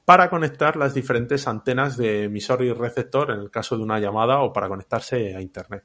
para 0.04 0.30
conectar 0.30 0.76
las 0.76 0.94
diferentes 0.94 1.48
antenas 1.48 1.96
de 1.96 2.24
emisor 2.24 2.62
y 2.62 2.72
receptor 2.72 3.32
en 3.32 3.40
el 3.40 3.50
caso 3.50 3.76
de 3.76 3.82
una 3.82 3.98
llamada 3.98 4.40
o 4.40 4.52
para 4.52 4.68
conectarse 4.68 5.34
a 5.34 5.40
Internet. 5.40 5.84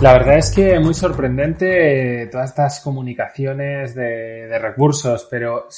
La 0.00 0.14
verdad 0.14 0.38
es 0.38 0.50
que 0.50 0.80
muy 0.80 0.94
sorprendente 0.94 2.22
eh, 2.22 2.26
todas 2.28 2.48
estas 2.48 2.80
comunicaciones 2.80 3.94
de, 3.94 4.46
de 4.46 4.58
recursos, 4.58 5.28
pero 5.30 5.68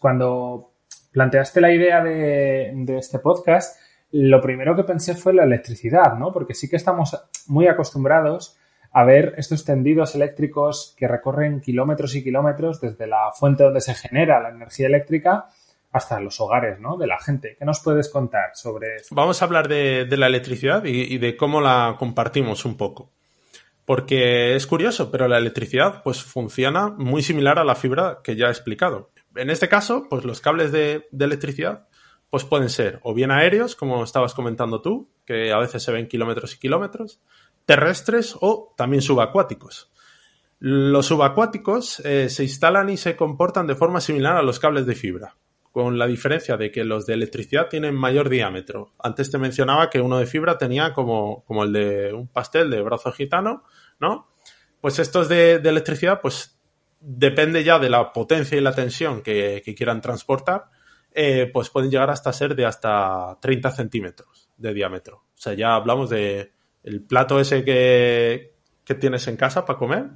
cuando 0.00 0.77
planteaste 1.12 1.60
la 1.60 1.72
idea 1.72 2.02
de, 2.02 2.98
este 2.98 3.18
podcast, 3.18 3.80
lo 4.12 4.40
primero 4.40 4.74
que 4.74 4.84
pensé 4.84 5.14
fue 5.14 5.34
la 5.34 5.44
electricidad, 5.44 6.14
¿no? 6.14 6.32
Porque 6.32 6.54
sí 6.54 6.68
que 6.68 6.76
estamos 6.76 7.16
muy 7.46 7.66
acostumbrados 7.66 8.56
a 8.92 9.04
ver 9.04 9.34
estos 9.36 9.64
tendidos 9.64 10.14
eléctricos 10.14 10.94
que 10.96 11.06
recorren 11.06 11.60
kilómetros 11.60 12.14
y 12.14 12.24
kilómetros 12.24 12.80
desde 12.80 13.06
la 13.06 13.30
fuente 13.32 13.64
donde 13.64 13.80
se 13.80 13.94
genera 13.94 14.40
la 14.40 14.50
energía 14.50 14.86
eléctrica 14.86 15.46
hasta 15.92 16.20
los 16.20 16.40
hogares, 16.40 16.80
¿no? 16.80 16.96
De 16.96 17.06
la 17.06 17.18
gente. 17.18 17.56
¿Qué 17.58 17.64
nos 17.64 17.80
puedes 17.80 18.08
contar 18.08 18.50
sobre 18.54 18.96
eso? 18.96 19.14
Vamos 19.14 19.40
a 19.40 19.44
hablar 19.44 19.68
de, 19.68 20.04
de 20.06 20.16
la 20.16 20.26
electricidad 20.26 20.84
y, 20.84 21.14
y 21.14 21.18
de 21.18 21.36
cómo 21.36 21.60
la 21.60 21.96
compartimos 21.98 22.64
un 22.64 22.76
poco 22.76 23.10
porque 23.88 24.54
es 24.54 24.66
curioso, 24.66 25.10
pero 25.10 25.28
la 25.28 25.38
electricidad 25.38 26.02
pues 26.02 26.22
funciona 26.22 26.90
muy 26.90 27.22
similar 27.22 27.58
a 27.58 27.64
la 27.64 27.74
fibra 27.74 28.18
que 28.22 28.36
ya 28.36 28.48
he 28.48 28.50
explicado. 28.50 29.08
En 29.34 29.50
este 29.50 29.68
caso, 29.68 30.06
pues 30.08 30.24
los 30.24 30.40
cables 30.40 30.72
de, 30.72 31.08
electricidad 31.18 31.88
pues 32.30 32.44
pueden 32.44 32.68
ser 32.68 33.00
o 33.02 33.14
bien 33.14 33.30
aéreos, 33.30 33.74
como 33.74 34.04
estabas 34.04 34.34
comentando 34.34 34.82
tú, 34.82 35.08
que 35.24 35.50
a 35.50 35.58
veces 35.58 35.82
se 35.82 35.92
ven 35.92 36.08
kilómetros 36.08 36.54
y 36.54 36.58
kilómetros, 36.58 37.20
terrestres 37.64 38.36
o 38.40 38.74
también 38.76 39.00
subacuáticos. 39.00 39.90
Los 40.58 41.06
subacuáticos 41.06 42.00
eh, 42.00 42.28
se 42.28 42.42
instalan 42.42 42.90
y 42.90 42.96
se 42.96 43.16
comportan 43.16 43.66
de 43.66 43.76
forma 43.76 44.00
similar 44.00 44.36
a 44.36 44.42
los 44.42 44.58
cables 44.58 44.84
de 44.84 44.94
fibra, 44.94 45.36
con 45.72 45.98
la 45.98 46.06
diferencia 46.06 46.56
de 46.56 46.70
que 46.70 46.84
los 46.84 47.06
de 47.06 47.14
electricidad 47.14 47.68
tienen 47.68 47.94
mayor 47.94 48.28
diámetro. 48.28 48.92
Antes 48.98 49.30
te 49.30 49.38
mencionaba 49.38 49.88
que 49.88 50.00
uno 50.00 50.18
de 50.18 50.26
fibra 50.26 50.58
tenía 50.58 50.92
como, 50.92 51.44
como 51.46 51.64
el 51.64 51.72
de 51.72 52.12
un 52.12 52.26
pastel 52.28 52.68
de 52.68 52.82
brazo 52.82 53.12
gitano, 53.12 53.62
¿no? 54.00 54.26
Pues 54.80 54.98
estos 54.98 55.28
de, 55.28 55.54
electricidad, 55.54 56.20
pues 56.20 56.57
depende 57.00 57.64
ya 57.64 57.78
de 57.78 57.90
la 57.90 58.12
potencia 58.12 58.56
y 58.56 58.60
la 58.60 58.74
tensión 58.74 59.22
que, 59.22 59.62
quieran 59.76 60.00
transportar, 60.00 60.66
eh, 61.12 61.50
pues 61.52 61.70
pueden 61.70 61.90
llegar 61.90 62.10
hasta 62.10 62.32
ser 62.32 62.54
de 62.54 62.66
hasta 62.66 63.38
30 63.40 63.70
centímetros 63.70 64.50
de 64.56 64.74
diámetro. 64.74 65.16
O 65.16 65.40
sea, 65.40 65.54
ya 65.54 65.74
hablamos 65.74 66.10
de 66.10 66.52
el 66.82 67.02
plato 67.02 67.40
ese 67.40 67.64
que, 67.64 68.54
que 68.84 68.94
tienes 68.94 69.26
en 69.28 69.36
casa 69.36 69.64
para 69.64 69.78
comer, 69.78 70.06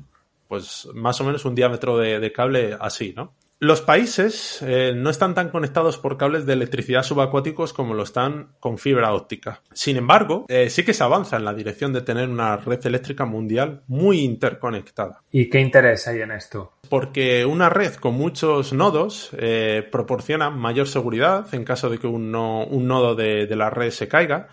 pues 0.49 0.89
más 0.95 1.21
o 1.21 1.25
menos 1.25 1.45
un 1.45 1.55
diámetro 1.55 1.99
de 1.99 2.33
cable 2.33 2.77
así, 2.79 3.13
¿no? 3.17 3.35
Los 3.63 3.81
países 3.81 4.61
eh, 4.63 4.93
no 4.93 5.09
están 5.09 5.37
tan 5.37 5.51
conectados 5.51 5.97
por 5.97 6.17
cables 6.17 6.47
de 6.47 6.55
electricidad 6.55 7.05
subacuáticos 7.05 7.73
como 7.73 7.95
lo 7.95 8.03
están 8.03 8.57
con 8.59 8.77
fibra 8.77 9.15
óptica. 9.15 9.63
Sin 9.73 9.97
embargo, 9.97 10.47
eh, 10.49 10.69
sí 10.69 10.85
que 10.85 10.93
se 10.93 11.05
avanza 11.05 11.37
en 11.37 11.45
la 11.45 11.55
dirección 11.55 11.93
de 11.93 12.01
tener 12.01 12.29
una 12.29 12.57
red 12.57 12.85
eléctrica 12.85 13.25
mundial 13.25 13.85
muy 13.87 14.19
interconectada. 14.23 15.23
¿Y 15.31 15.49
qué 15.49 15.61
interés 15.61 16.09
hay 16.09 16.23
en 16.23 16.33
esto? 16.33 16.73
Porque 16.89 17.47
una 17.47 17.69
red 17.69 17.95
con 17.95 18.15
muchos 18.15 18.73
nodos 18.73 19.31
eh, 19.39 19.87
proporciona 19.93 20.51
mayor 20.51 20.89
seguridad 20.89 21.47
en 21.55 21.63
caso 21.63 21.89
de 21.89 21.99
que 21.99 22.09
un, 22.09 22.33
no, 22.33 22.65
un 22.65 22.89
nodo 22.89 23.15
de, 23.15 23.47
de 23.47 23.55
la 23.55 23.71
red 23.71 23.91
se 23.91 24.09
caiga, 24.09 24.49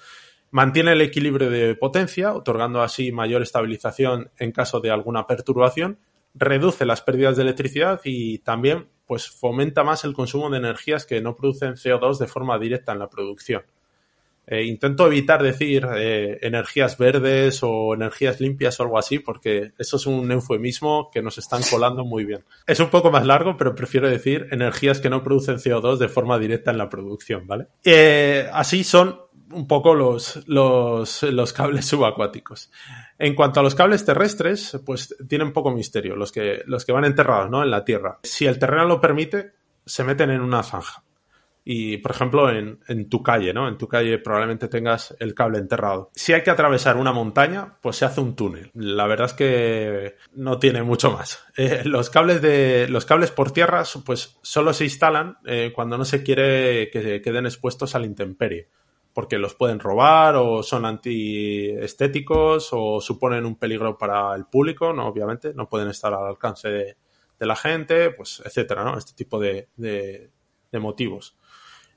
mantiene 0.51 0.91
el 0.91 1.01
equilibrio 1.01 1.49
de 1.49 1.73
potencia, 1.73 2.31
otorgando 2.31 2.83
así 2.83 3.11
mayor 3.11 3.41
estabilización 3.41 4.29
en 4.37 4.51
caso 4.51 4.79
de 4.81 4.91
alguna 4.91 5.25
perturbación, 5.25 5.97
reduce 6.39 6.85
las 6.85 7.01
pérdidas 7.01 7.35
de 7.35 7.43
electricidad 7.43 8.01
y 8.03 8.39
también 8.39 8.87
pues 9.05 9.29
fomenta 9.29 9.83
más 9.83 10.03
el 10.03 10.13
consumo 10.13 10.49
de 10.49 10.57
energías 10.57 11.05
que 11.05 11.21
no 11.21 11.35
producen 11.35 11.73
CO2 11.73 12.17
de 12.19 12.27
forma 12.27 12.57
directa 12.57 12.93
en 12.93 12.99
la 12.99 13.09
producción. 13.09 13.63
Eh, 14.51 14.63
intento 14.63 15.05
evitar 15.05 15.43
decir 15.43 15.87
eh, 15.95 16.39
energías 16.41 16.97
verdes 16.97 17.59
o 17.61 17.93
energías 17.93 18.41
limpias 18.41 18.79
o 18.79 18.83
algo 18.83 18.97
así, 18.97 19.19
porque 19.19 19.73
eso 19.77 19.97
es 19.97 20.07
un 20.07 20.31
eufemismo 20.31 21.11
que 21.13 21.21
nos 21.21 21.37
están 21.37 21.61
colando 21.69 22.03
muy 22.03 22.25
bien. 22.25 22.43
Es 22.65 22.79
un 22.79 22.89
poco 22.89 23.11
más 23.11 23.27
largo, 23.27 23.55
pero 23.57 23.75
prefiero 23.75 24.09
decir 24.09 24.47
energías 24.49 24.99
que 25.01 25.09
no 25.11 25.23
producen 25.23 25.57
CO2 25.57 25.97
de 25.97 26.07
forma 26.07 26.39
directa 26.39 26.71
en 26.71 26.79
la 26.79 26.89
producción, 26.89 27.45
¿vale? 27.45 27.67
Eh, 27.83 28.49
así 28.51 28.83
son 28.83 29.19
un 29.51 29.67
poco 29.67 29.95
los, 29.95 30.47
los, 30.47 31.53
cables 31.53 31.85
subacuáticos. 31.87 32.71
En 33.17 33.35
cuanto 33.35 33.59
a 33.59 33.63
los 33.63 33.75
cables 33.75 34.05
terrestres, 34.05 34.79
pues 34.85 35.15
tienen 35.27 35.53
poco 35.53 35.71
misterio, 35.71 36.15
los 36.15 36.31
que, 36.31 36.63
los 36.65 36.85
que 36.85 36.91
van 36.91 37.05
enterrados 37.05 37.49
¿no? 37.49 37.63
en 37.63 37.71
la 37.71 37.83
tierra. 37.83 38.19
Si 38.23 38.45
el 38.45 38.59
terreno 38.59 38.85
lo 38.85 39.01
permite, 39.01 39.53
se 39.85 40.03
meten 40.03 40.29
en 40.31 40.41
una 40.41 40.63
zanja. 40.63 41.03
Y, 41.71 41.97
por 41.97 42.11
ejemplo, 42.11 42.49
en, 42.49 42.79
en, 42.87 43.09
tu 43.09 43.21
calle, 43.21 43.53
¿no? 43.53 43.67
En 43.67 43.77
tu 43.77 43.87
calle 43.87 44.17
probablemente 44.17 44.69
tengas 44.69 45.15
el 45.19 45.35
cable 45.35 45.59
enterrado. 45.59 46.09
Si 46.15 46.33
hay 46.33 46.41
que 46.41 46.49
atravesar 46.49 46.97
una 46.97 47.11
montaña, 47.11 47.77
pues 47.81 47.97
se 47.97 48.05
hace 48.05 48.21
un 48.21 48.35
túnel. 48.35 48.71
La 48.73 49.05
verdad 49.05 49.27
es 49.27 49.33
que 49.33 50.15
no 50.33 50.57
tiene 50.57 50.81
mucho 50.83 51.11
más. 51.11 51.45
Eh, 51.57 51.81
los 51.83 52.09
cables 52.09 52.41
de 52.41 52.87
los 52.87 53.03
cables 53.03 53.31
por 53.31 53.51
tierra, 53.51 53.83
pues 54.05 54.39
solo 54.41 54.71
se 54.71 54.85
instalan 54.85 55.39
eh, 55.45 55.73
cuando 55.75 55.97
no 55.97 56.05
se 56.05 56.23
quiere 56.23 56.89
que 56.89 57.21
queden 57.21 57.45
expuestos 57.45 57.95
a 57.95 57.99
la 57.99 58.05
intemperie 58.05 58.69
porque 59.19 59.37
los 59.37 59.53
pueden 59.53 59.81
robar 59.81 60.37
o 60.37 60.63
son 60.63 60.85
antiestéticos 60.85 62.69
o 62.71 63.01
suponen 63.01 63.45
un 63.45 63.57
peligro 63.57 63.97
para 63.97 64.33
el 64.33 64.45
público, 64.45 64.93
¿no? 64.93 65.09
Obviamente, 65.09 65.53
no 65.53 65.67
pueden 65.67 65.89
estar 65.89 66.13
al 66.13 66.25
alcance 66.25 66.69
de, 66.69 66.95
la 67.39 67.57
gente, 67.57 68.11
pues, 68.11 68.41
etcétera, 68.45 68.85
¿no? 68.85 68.97
Este 68.97 69.11
tipo 69.13 69.37
de 69.39 69.67
motivos. 70.71 71.35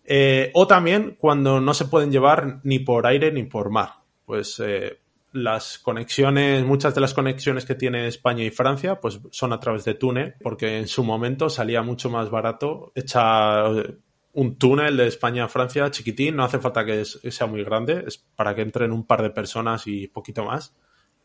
Eh, 0.05 0.51
o 0.55 0.67
también 0.67 1.17
cuando 1.19 1.61
no 1.61 1.75
se 1.75 1.85
pueden 1.85 2.11
llevar 2.11 2.61
ni 2.65 2.81
por 2.81 3.07
aire 3.07 3.33
ni 3.33 3.45
por 3.45 3.71
mar. 3.71 3.91
Pues 4.25 4.61
eh, 4.61 4.99
las 5.33 5.79
conexiones, 5.79 6.65
muchas 6.65 6.95
de 6.95 7.01
las 7.01 7.15
conexiones 7.15 7.65
que 7.65 7.75
tiene 7.75 8.09
España 8.09 8.45
y 8.45 8.51
Francia, 8.51 9.01
pues 9.01 9.21
son 9.31 9.53
a 9.53 9.61
través 9.61 9.85
de 9.85 9.95
túnel, 9.95 10.35
porque 10.43 10.79
en 10.79 10.89
su 10.89 11.05
momento 11.05 11.49
salía 11.49 11.83
mucho 11.83 12.11
más 12.11 12.31
barato 12.31 12.93
echar 12.95 13.97
un 14.35 14.57
túnel 14.57 14.97
de 14.97 15.07
España 15.07 15.45
a 15.45 15.49
Francia 15.49 15.91
chiquitín, 15.91 16.37
no 16.37 16.45
hace 16.45 16.59
falta 16.59 16.85
que 16.85 17.05
sea 17.05 17.47
muy 17.47 17.63
grande, 17.65 18.05
es 18.07 18.19
para 18.19 18.55
que 18.55 18.63
entren 18.63 18.93
un 18.93 19.07
par 19.07 19.23
de 19.23 19.31
personas 19.31 19.87
y 19.87 20.09
poquito 20.09 20.45
más, 20.45 20.75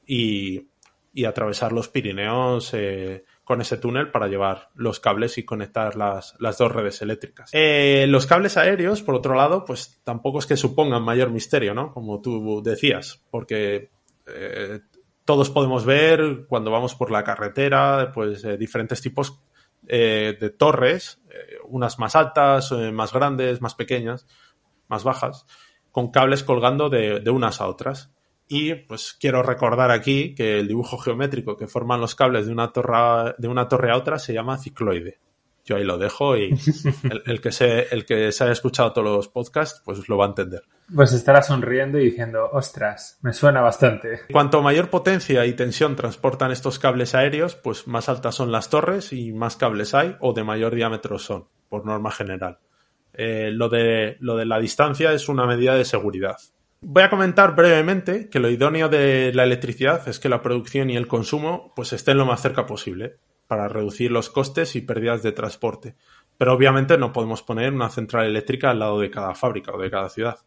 y, 0.05 0.67
y 1.13 1.25
atravesar 1.25 1.71
los 1.71 1.87
Pirineos 1.87 2.73
eh, 2.73 3.23
con 3.43 3.61
ese 3.61 3.77
túnel 3.77 4.11
para 4.11 4.27
llevar 4.27 4.69
los 4.75 4.99
cables 4.99 5.37
y 5.37 5.45
conectar 5.45 5.95
las, 5.95 6.35
las 6.39 6.57
dos 6.57 6.71
redes 6.71 7.01
eléctricas. 7.01 7.49
Eh, 7.53 8.05
los 8.09 8.27
cables 8.27 8.57
aéreos, 8.57 9.01
por 9.01 9.15
otro 9.15 9.35
lado, 9.35 9.63
pues 9.63 10.01
tampoco 10.03 10.39
es 10.39 10.45
que 10.45 10.57
supongan 10.57 11.01
mayor 11.01 11.31
misterio, 11.31 11.73
¿no? 11.73 11.93
Como 11.93 12.21
tú 12.21 12.61
decías, 12.61 13.23
porque 13.31 13.89
eh, 14.27 14.81
todos 15.23 15.49
podemos 15.49 15.85
ver 15.85 16.45
cuando 16.47 16.71
vamos 16.71 16.93
por 16.93 17.09
la 17.09 17.23
carretera, 17.23 18.11
pues 18.13 18.45
diferentes 18.59 19.01
tipos 19.01 19.39
eh, 19.87 20.37
de 20.39 20.49
torres, 20.49 21.21
eh, 21.29 21.57
unas 21.65 21.99
más 21.99 22.15
altas, 22.15 22.71
eh, 22.71 22.91
más 22.91 23.13
grandes, 23.13 23.61
más 23.61 23.75
pequeñas, 23.75 24.27
más 24.87 25.03
bajas, 25.03 25.45
con 25.91 26.11
cables 26.11 26.43
colgando 26.43 26.89
de, 26.89 27.29
unas 27.29 27.61
a 27.61 27.67
otras. 27.67 28.13
Y 28.47 28.75
pues 28.75 29.15
quiero 29.19 29.43
recordar 29.43 29.91
aquí 29.91 30.35
que 30.35 30.59
el 30.59 30.67
dibujo 30.67 30.97
geométrico 30.97 31.57
que 31.57 31.67
forman 31.67 32.01
los 32.01 32.15
cables 32.15 32.47
de 32.47 32.53
una 32.53 32.71
torre, 32.71 33.35
de 33.37 33.47
una 33.47 33.67
torre 33.67 33.91
a 33.91 33.97
otra 33.97 34.19
se 34.19 34.33
llama 34.33 34.57
cicloide. 34.57 35.19
Yo 35.67 35.75
ahí 35.75 35.83
lo 35.83 35.97
dejo 35.97 36.37
y 36.37 36.45
el, 37.03 37.23
el, 37.25 37.41
que 37.41 37.51
se, 37.51 37.93
el 37.93 38.05
que 38.05 38.31
se 38.31 38.43
haya 38.45 38.53
escuchado 38.53 38.93
todos 38.93 39.07
los 39.17 39.27
podcasts, 39.27 39.81
pues 39.83 40.07
lo 40.07 40.17
va 40.17 40.25
a 40.25 40.29
entender. 40.29 40.63
Pues 40.95 41.11
estará 41.11 41.41
sonriendo 41.41 41.99
y 41.99 42.05
diciendo, 42.05 42.49
ostras, 42.53 43.19
me 43.21 43.33
suena 43.33 43.59
bastante. 43.59 44.21
Cuanto 44.31 44.61
mayor 44.61 44.89
potencia 44.89 45.45
y 45.45 45.53
tensión 45.53 45.97
transportan 45.97 46.51
estos 46.51 46.79
cables 46.79 47.15
aéreos, 47.15 47.55
pues 47.55 47.85
más 47.85 48.07
altas 48.07 48.35
son 48.35 48.53
las 48.53 48.69
torres 48.69 49.11
y 49.11 49.33
más 49.33 49.57
cables 49.57 49.93
hay 49.93 50.15
o 50.21 50.31
de 50.31 50.45
mayor 50.45 50.73
diámetro 50.73 51.19
son, 51.19 51.49
por 51.67 51.85
norma 51.85 52.11
general. 52.11 52.59
Eh, 53.13 53.51
lo, 53.51 53.67
de, 53.67 54.15
lo 54.21 54.37
de 54.37 54.45
la 54.45 54.59
distancia 54.59 55.11
es 55.11 55.27
una 55.27 55.45
medida 55.45 55.75
de 55.75 55.83
seguridad. 55.83 56.37
Voy 56.79 57.03
a 57.03 57.09
comentar 57.09 57.55
brevemente 57.55 58.29
que 58.29 58.39
lo 58.39 58.49
idóneo 58.49 58.87
de 58.87 59.33
la 59.33 59.43
electricidad 59.43 60.07
es 60.07 60.19
que 60.19 60.29
la 60.29 60.41
producción 60.41 60.89
y 60.89 60.95
el 60.95 61.07
consumo 61.07 61.73
pues 61.75 61.91
estén 61.91 62.17
lo 62.17 62.25
más 62.25 62.41
cerca 62.41 62.65
posible 62.65 63.17
para 63.47 63.67
reducir 63.67 64.11
los 64.11 64.29
costes 64.29 64.75
y 64.75 64.81
pérdidas 64.81 65.23
de 65.23 65.31
transporte. 65.31 65.95
Pero 66.37 66.53
obviamente 66.53 66.97
no 66.97 67.13
podemos 67.13 67.41
poner 67.41 67.73
una 67.73 67.89
central 67.89 68.27
eléctrica 68.27 68.69
al 68.69 68.79
lado 68.79 68.99
de 68.99 69.09
cada 69.09 69.33
fábrica 69.33 69.71
o 69.73 69.81
de 69.81 69.89
cada 69.89 70.09
ciudad. 70.09 70.39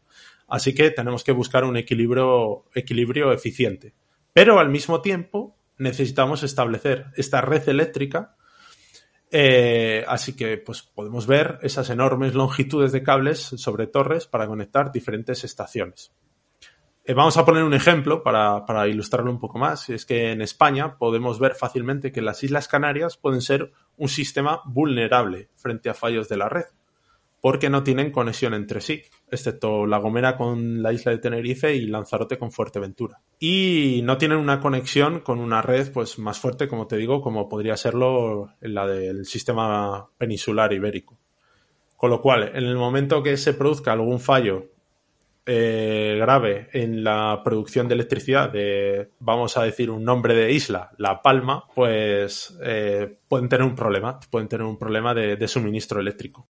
Así 0.46 0.74
que 0.74 0.90
tenemos 0.90 1.24
que 1.24 1.32
buscar 1.32 1.64
un 1.64 1.76
equilibrio, 1.76 2.64
equilibrio 2.74 3.32
eficiente. 3.32 3.94
Pero 4.32 4.58
al 4.58 4.68
mismo 4.68 5.00
tiempo 5.00 5.56
necesitamos 5.78 6.42
establecer 6.42 7.06
esta 7.16 7.40
red 7.40 7.68
eléctrica 7.68 8.36
eh, 9.30 10.04
así 10.08 10.34
que 10.34 10.58
pues 10.58 10.82
podemos 10.82 11.26
ver 11.26 11.58
esas 11.62 11.88
enormes 11.90 12.34
longitudes 12.34 12.90
de 12.90 13.02
cables 13.02 13.38
sobre 13.38 13.86
torres 13.86 14.26
para 14.26 14.46
conectar 14.46 14.90
diferentes 14.90 15.44
estaciones. 15.44 16.12
Eh, 17.10 17.14
vamos 17.14 17.36
a 17.36 17.44
poner 17.44 17.64
un 17.64 17.74
ejemplo 17.74 18.22
para, 18.22 18.64
para, 18.64 18.86
ilustrarlo 18.86 19.32
un 19.32 19.40
poco 19.40 19.58
más. 19.58 19.88
Es 19.88 20.06
que 20.06 20.30
en 20.30 20.42
España 20.42 20.96
podemos 20.96 21.40
ver 21.40 21.56
fácilmente 21.56 22.12
que 22.12 22.22
las 22.22 22.44
Islas 22.44 22.68
Canarias 22.68 23.16
pueden 23.16 23.40
ser 23.40 23.72
un 23.96 24.08
sistema 24.08 24.60
vulnerable 24.64 25.48
frente 25.56 25.90
a 25.90 25.94
fallos 25.94 26.28
de 26.28 26.36
la 26.36 26.48
red 26.48 26.66
porque 27.40 27.68
no 27.68 27.82
tienen 27.82 28.12
conexión 28.12 28.54
entre 28.54 28.80
sí, 28.80 29.02
excepto 29.28 29.86
La 29.86 29.98
Gomera 29.98 30.36
con 30.36 30.84
la 30.84 30.92
isla 30.92 31.10
de 31.10 31.18
Tenerife 31.18 31.74
y 31.74 31.86
Lanzarote 31.86 32.38
con 32.38 32.52
Fuerteventura. 32.52 33.20
Y 33.40 34.02
no 34.04 34.16
tienen 34.16 34.38
una 34.38 34.60
conexión 34.60 35.18
con 35.18 35.40
una 35.40 35.62
red 35.62 35.90
pues 35.90 36.16
más 36.20 36.38
fuerte, 36.38 36.68
como 36.68 36.86
te 36.86 36.96
digo, 36.96 37.22
como 37.22 37.48
podría 37.48 37.76
serlo 37.76 38.52
la 38.60 38.86
del 38.86 39.24
sistema 39.24 40.06
peninsular 40.16 40.72
ibérico. 40.72 41.18
Con 41.96 42.10
lo 42.10 42.20
cual, 42.20 42.52
en 42.54 42.66
el 42.66 42.76
momento 42.76 43.20
que 43.20 43.36
se 43.36 43.54
produzca 43.54 43.90
algún 43.90 44.20
fallo 44.20 44.66
eh, 45.46 46.16
grave 46.18 46.68
en 46.72 47.02
la 47.04 47.40
producción 47.44 47.88
de 47.88 47.94
electricidad 47.94 48.50
de, 48.50 49.10
vamos 49.18 49.56
a 49.56 49.64
decir, 49.64 49.90
un 49.90 50.04
nombre 50.04 50.34
de 50.34 50.52
isla, 50.52 50.90
La 50.98 51.22
Palma, 51.22 51.64
pues 51.74 52.58
eh, 52.62 53.18
pueden 53.28 53.48
tener 53.48 53.66
un 53.66 53.74
problema, 53.74 54.20
pueden 54.30 54.48
tener 54.48 54.66
un 54.66 54.78
problema 54.78 55.14
de 55.14 55.48
suministro 55.48 56.00
eléctrico. 56.00 56.48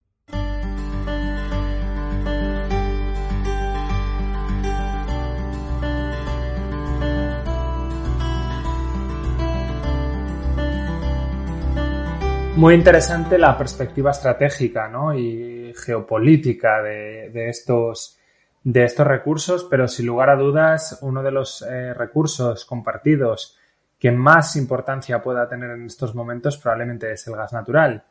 Muy 12.60 12.74
interesante 12.74 13.38
la 13.38 13.56
perspectiva 13.56 14.10
estratégica 14.10 14.86
¿no? 14.86 15.14
y 15.14 15.72
geopolítica 15.74 16.82
de, 16.82 17.48
estos, 17.48 18.18
de 18.62 18.84
estos 18.84 19.06
recursos, 19.06 19.64
pero 19.64 19.88
sin 19.88 20.06
lugar 20.06 20.30
a 20.30 20.36
dudas, 20.36 20.98
uno 21.02 21.22
de 21.22 21.30
los 21.30 21.62
eh, 21.62 21.94
recursos 21.94 22.64
compartidos 22.64 23.56
que 23.98 24.10
más 24.10 24.56
importancia 24.56 25.22
pueda 25.22 25.48
tener 25.48 25.70
en 25.70 25.86
estos 25.86 26.14
momentos 26.14 26.56
probablemente 26.56 27.12
es 27.12 27.26
el 27.26 27.36
gas 27.36 27.52
natural. 27.52 28.04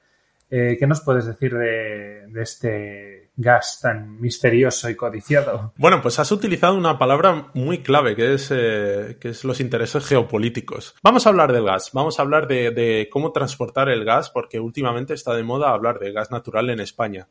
Eh, 0.52 0.78
¿Qué 0.80 0.88
nos 0.88 1.02
puedes 1.02 1.28
decir 1.28 1.54
de, 1.56 2.28
este 2.42 3.30
gas 3.36 3.80
tan 3.82 4.20
misterioso 4.20 4.90
y 4.90 4.96
codiciado? 4.96 5.74
Bueno, 5.78 6.02
pues 6.02 6.18
has 6.18 6.32
utilizado 6.32 6.76
una 6.76 6.98
palabra 6.98 7.52
muy 7.54 7.84
clave, 7.84 8.16
que 8.16 8.34
es, 8.34 8.50
eh, 8.52 9.18
que 9.20 9.30
es 9.30 9.44
los 9.44 9.60
intereses 9.60 10.08
geopolíticos. 10.08 10.96
Vamos 11.04 11.26
a 11.26 11.30
hablar 11.30 11.54
del 11.54 11.66
gas, 11.66 11.92
vamos 11.94 12.18
a 12.18 12.24
hablar 12.24 12.48
de, 12.48 13.08
cómo 13.12 13.32
transportar 13.32 13.90
el 13.90 14.06
gas, 14.06 14.32
porque 14.32 14.60
últimamente 14.60 15.14
está 15.14 15.36
de 15.36 15.44
moda 15.44 15.70
hablar 15.70 16.00
de 16.00 16.12
gas 16.12 16.32
natural 16.32 16.72
en 16.72 16.80
España. 16.80 17.28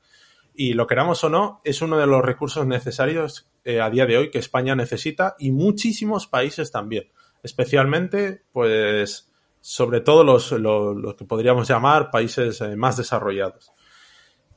Y 0.61 0.73
lo 0.73 0.89
queramos 0.89 1.23
o 1.23 1.29
no, 1.29 1.61
es 1.63 1.83
uno 1.83 1.99
de 1.99 2.09
los 2.09 2.21
recursos 2.21 2.67
necesarios 2.67 3.49
eh, 3.65 3.81
a 3.81 3.91
día 3.91 4.07
de 4.07 4.17
hoy 4.17 4.31
que 4.33 4.41
España 4.41 4.75
necesita 4.75 5.37
y 5.39 5.53
muchísimos 5.53 6.27
países 6.27 6.73
también. 6.73 7.13
Especialmente, 7.45 8.43
pues, 8.51 9.31
sobre 9.61 10.01
todo 10.01 10.25
los, 10.25 11.15
que 11.15 11.25
podríamos 11.25 11.69
llamar 11.69 12.11
países 12.11 12.61
eh, 12.61 12.75
más 12.75 12.97
desarrollados. 12.97 13.71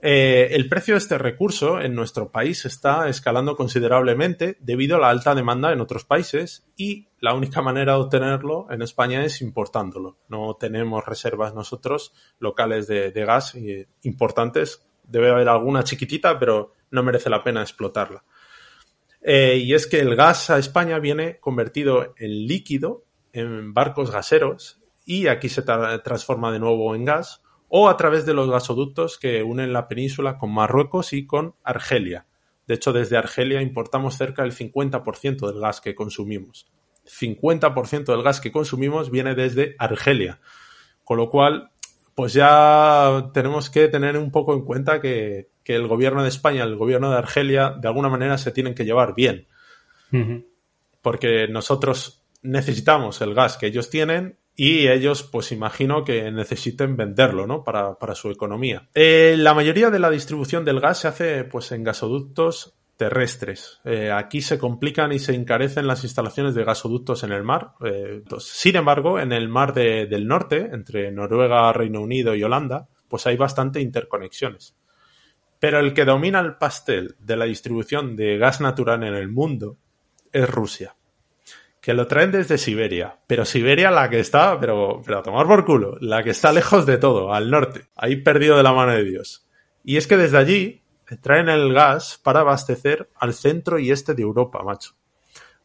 Eh, 0.04 0.56
el 0.56 0.68
precio 0.68 0.96
de 0.96 0.98
este 0.98 1.20
recurso 1.20 1.80
en 1.80 1.94
nuestro 1.94 2.32
país 2.32 2.66
está 2.66 3.08
escalando 3.08 3.56
considerablemente 3.56 4.58
debido 4.60 4.96
a 4.96 5.00
la 5.00 5.10
alta 5.10 5.36
demanda 5.36 5.72
en 5.72 5.82
otros 5.82 6.06
países 6.06 6.66
y 6.76 7.10
la 7.20 7.36
única 7.36 7.62
manera 7.62 7.94
de 7.94 8.00
obtenerlo 8.00 8.66
en 8.72 8.82
España 8.82 9.24
es 9.24 9.44
importándolo. 9.44 10.18
No 10.28 10.58
tenemos 10.60 11.06
reservas 11.06 11.54
nosotros 11.54 12.14
locales 12.40 12.88
de, 12.88 13.12
gas 13.12 13.54
eh, 13.54 13.88
importantes. 14.02 14.84
Debe 15.12 15.30
haber 15.30 15.50
alguna 15.50 15.84
chiquitita, 15.84 16.40
pero 16.40 16.74
no 16.90 17.04
merece 17.04 17.30
la 17.30 17.44
pena 17.44 17.62
explotarla. 17.62 18.24
y 19.24 19.74
es 19.74 19.86
que 19.86 20.00
el 20.00 20.16
gas 20.16 20.50
a 20.50 20.58
España 20.58 20.98
viene 21.00 21.40
convertido 21.40 22.16
en 22.18 22.48
líquido 22.48 23.04
en 23.34 23.74
barcos 23.74 24.12
gaseros 24.12 24.82
y 25.06 25.28
aquí 25.28 25.50
se 25.50 25.62
transforma 25.62 26.52
de 26.52 26.60
nuevo 26.60 26.96
en 26.96 27.06
gas, 27.06 27.42
o 27.68 27.90
a 27.90 27.98
través 27.98 28.26
de 28.26 28.34
los 28.34 28.50
gasoductos 28.50 29.18
que 29.18 29.44
unen 29.44 29.74
la 29.74 29.88
península 29.88 30.38
con 30.38 30.54
Marruecos 30.54 31.14
y 31.14 31.26
con 31.26 31.56
Argelia. 31.64 32.26
De 32.68 32.76
hecho, 32.76 32.94
desde 32.94 33.18
Argelia 33.18 33.62
importamos 33.62 34.18
cerca 34.18 34.44
del 34.44 34.54
50% 34.54 35.48
del 35.48 35.60
gas 35.60 35.82
que 35.82 35.96
consumimos. 35.96 36.70
50% 37.06 38.06
del 38.06 38.24
gas 38.24 38.42
que 38.42 38.52
consumimos 38.52 39.10
viene 39.10 39.36
desde 39.36 39.76
Argelia. 39.80 40.40
Con 41.04 41.18
lo 41.18 41.30
cual, 41.30 41.71
pues 42.22 42.34
ya 42.34 43.32
tenemos 43.34 43.72
que 43.72 43.88
tener 43.88 44.16
un 44.16 44.30
poco 44.30 44.54
en 44.54 44.62
cuenta 44.62 45.02
que, 45.02 45.50
el 45.66 45.88
gobierno 45.88 46.22
de 46.22 46.30
España, 46.30 46.64
el 46.64 46.76
gobierno 46.76 47.10
de 47.10 47.18
Argelia, 47.18 47.72
de 47.72 47.88
alguna 47.88 48.10
manera 48.10 48.38
se 48.38 48.52
tienen 48.52 48.76
que 48.76 48.86
llevar 48.86 49.16
bien. 49.16 49.48
Porque 51.02 51.48
nosotros 51.48 52.24
necesitamos 52.44 53.20
el 53.22 53.34
gas 53.34 53.58
que 53.58 53.66
ellos 53.66 53.90
tienen 53.90 54.38
y 54.56 54.88
ellos 54.88 55.24
pues 55.24 55.52
imagino 55.52 56.04
que 56.04 56.30
necesiten 56.30 56.96
venderlo 56.96 57.48
¿no? 57.48 57.64
para, 57.64 58.14
su 58.14 58.30
economía. 58.30 58.88
Eh, 58.94 59.34
la 59.36 59.56
mayoría 59.56 59.90
de 59.90 59.98
la 59.98 60.12
distribución 60.12 60.64
del 60.64 60.80
gas 60.80 61.00
se 61.00 61.08
hace 61.08 61.44
pues 61.44 61.72
en 61.72 61.84
gasoductos 61.84 62.76
terrestres. 63.02 63.82
Eh, 63.84 64.12
aquí 64.12 64.44
se 64.44 64.60
complican 64.60 65.12
y 65.12 65.18
se 65.18 65.34
encarecen 65.34 65.88
las 65.88 66.04
instalaciones 66.04 66.54
de 66.54 66.64
gasoductos 66.64 67.24
en 67.24 67.32
el 67.32 67.42
mar. 67.42 67.72
Eh, 67.84 68.22
sin 68.38 68.76
embargo, 68.76 69.20
en 69.20 69.32
el 69.32 69.50
mar 69.50 69.74
del 69.74 70.28
norte, 70.28 70.70
entre 70.72 71.12
Noruega, 71.12 71.74
Reino 71.74 72.00
Unido 72.00 72.36
y 72.36 72.44
Holanda, 72.44 72.88
pues 73.08 73.26
hay 73.26 73.38
bastante 73.38 73.82
interconexiones. 73.82 74.76
Pero 75.60 75.80
el 75.80 75.96
que 75.96 76.06
domina 76.06 76.42
el 76.42 76.58
pastel 76.58 77.16
de 77.18 77.38
la 77.38 77.46
distribución 77.46 78.16
de 78.16 78.38
gas 78.38 78.62
natural 78.62 79.02
en 79.02 79.16
el 79.16 79.30
mundo 79.30 79.78
es 80.32 80.48
Rusia 80.48 80.96
que 81.82 81.96
lo 81.96 82.06
traen 82.06 82.30
desde 82.30 82.60
Siberia. 82.60 83.18
Pero 83.26 83.44
Siberia 83.44 83.90
la 83.90 84.08
que 84.08 84.20
está, 84.20 84.60
pero, 84.60 85.02
pero 85.04 85.18
a 85.18 85.24
tomar 85.24 85.48
por 85.48 85.66
culo, 85.66 85.98
la 86.00 86.22
que 86.22 86.30
está 86.30 86.52
lejos 86.54 86.86
de 86.86 87.00
todo, 87.00 87.34
al 87.34 87.50
norte, 87.50 87.88
ahí 87.96 88.18
perdido 88.18 88.56
de 88.56 88.62
la 88.62 88.72
mano 88.72 88.92
de 88.92 89.04
Dios. 89.04 89.48
Y 89.84 89.98
es 89.98 90.06
que 90.06 90.16
desde 90.16 90.38
allí 90.38 90.81
traen 91.18 91.50
el 91.50 91.74
gas 91.74 92.20
para 92.22 92.42
abastecer 92.42 93.10
al 93.16 93.34
centro 93.34 93.80
y 93.80 93.92
este 93.92 94.14
de 94.14 94.22
Europa, 94.22 94.64
macho. 94.64 94.92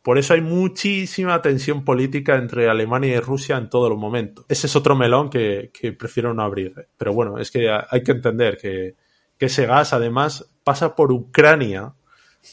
Por 0.02 0.18
eso 0.18 0.34
hay 0.34 0.40
muchísima 0.40 1.42
tensión 1.42 1.84
política 1.84 2.36
entre 2.36 2.68
Alemania 2.68 3.16
y 3.16 3.20
Rusia 3.20 3.56
en 3.56 3.68
todo 3.68 3.88
el 3.88 3.96
momento. 3.96 4.44
Ese 4.48 4.68
es 4.68 4.76
otro 4.76 4.94
melón 4.94 5.30
que, 5.30 5.70
prefiero 5.98 6.32
no 6.32 6.42
abrir. 6.42 6.74
¿eh? 6.78 6.86
Pero 6.96 7.12
bueno, 7.12 7.38
es 7.38 7.50
que 7.50 7.68
hay 7.68 8.02
que 8.04 8.12
entender 8.12 8.56
que, 8.56 8.94
que 9.36 9.46
ese 9.46 9.66
gas 9.66 9.92
además 9.92 10.48
pasa 10.62 10.94
por 10.94 11.10
Ucrania 11.10 11.94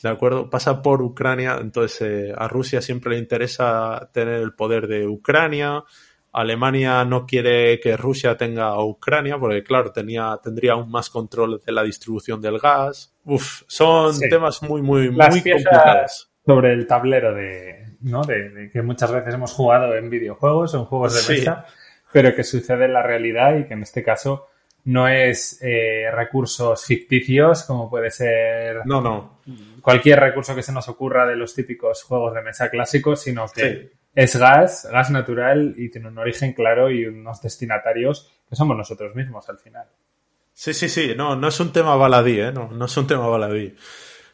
¿de 0.02 0.10
acuerdo? 0.10 0.50
Pasa 0.50 0.82
por 0.82 1.02
Ucrania, 1.02 1.58
entonces 1.62 2.02
eh, 2.02 2.34
a 2.36 2.48
Rusia 2.48 2.82
siempre 2.82 3.14
le 3.14 3.20
interesa 3.20 4.10
tener 4.12 4.36
el 4.36 4.54
poder 4.54 4.88
de 4.88 5.08
Ucrania, 5.08 5.84
Alemania 6.34 7.06
no 7.06 7.28
quiere 7.28 7.80
que 7.80 7.96
Rusia 7.96 8.36
tenga 8.36 8.84
Ucrania, 8.84 9.38
porque 9.38 9.64
claro, 9.64 9.92
tenía, 9.92 10.40
tendría 10.44 10.74
aún 10.74 10.90
más 10.90 11.12
control 11.12 11.62
de 11.64 11.72
la 11.72 11.84
distribución 11.84 12.42
del 12.42 12.58
gas. 12.58 13.16
Uf, 13.24 13.62
son 13.68 14.20
temas 14.20 14.64
muy, 14.64 14.82
muy, 14.82 15.12
muy 15.12 15.20
complicados. 15.20 16.32
Sobre 16.44 16.74
el 16.74 16.88
tablero 16.88 17.34
de, 17.36 17.98
¿no? 18.02 18.24
De, 18.24 18.70
que 18.74 18.82
muchas 18.82 19.12
veces 19.12 19.36
hemos 19.36 19.54
jugado 19.54 19.96
en 19.96 20.10
videojuegos 20.10 20.74
en 20.74 20.86
juegos 20.86 21.28
de 21.28 21.36
mesa, 21.36 21.66
pero 22.12 22.36
que 22.36 22.44
sucede 22.44 22.86
en 22.86 22.94
la 22.94 23.04
realidad 23.04 23.56
y 23.56 23.66
que 23.66 23.76
en 23.76 23.84
este 23.84 24.04
caso 24.04 24.48
no 24.86 25.08
es 25.08 25.60
eh, 25.62 26.10
recursos 26.12 26.84
ficticios 26.84 27.64
como 27.64 27.90
puede 27.90 28.12
ser 28.12 28.86
no, 28.86 29.00
no. 29.00 29.40
cualquier 29.82 30.20
recurso 30.20 30.54
que 30.54 30.62
se 30.62 30.74
nos 30.74 30.90
ocurra 30.90 31.26
de 31.26 31.38
los 31.38 31.56
típicos 31.56 32.04
juegos 32.04 32.34
de 32.34 32.42
mesa 32.42 32.70
clásicos, 32.70 33.22
sino 33.22 33.46
que 33.48 33.94
es 34.16 34.36
gas, 34.36 34.88
gas 34.92 35.12
natural 35.12 35.74
y 35.78 35.90
tiene 35.90 36.08
un 36.08 36.18
origen 36.18 36.54
claro 36.54 36.92
y 36.92 37.06
unos 37.06 37.42
destinatarios 37.42 38.32
que 38.48 38.56
somos 38.56 38.78
nosotros 38.78 39.16
mismos 39.16 39.50
al 39.50 39.58
final. 39.58 39.88
Sí, 40.54 40.74
sí, 40.74 40.88
sí, 40.88 41.14
no, 41.16 41.36
no 41.36 41.48
es 41.48 41.60
un 41.60 41.72
tema 41.72 41.96
baladí, 41.96 42.40
¿eh? 42.40 42.52
no, 42.52 42.70
no 42.72 42.86
es 42.86 42.98
un 42.98 43.08
tema 43.08 43.28
baladí. 43.28 43.76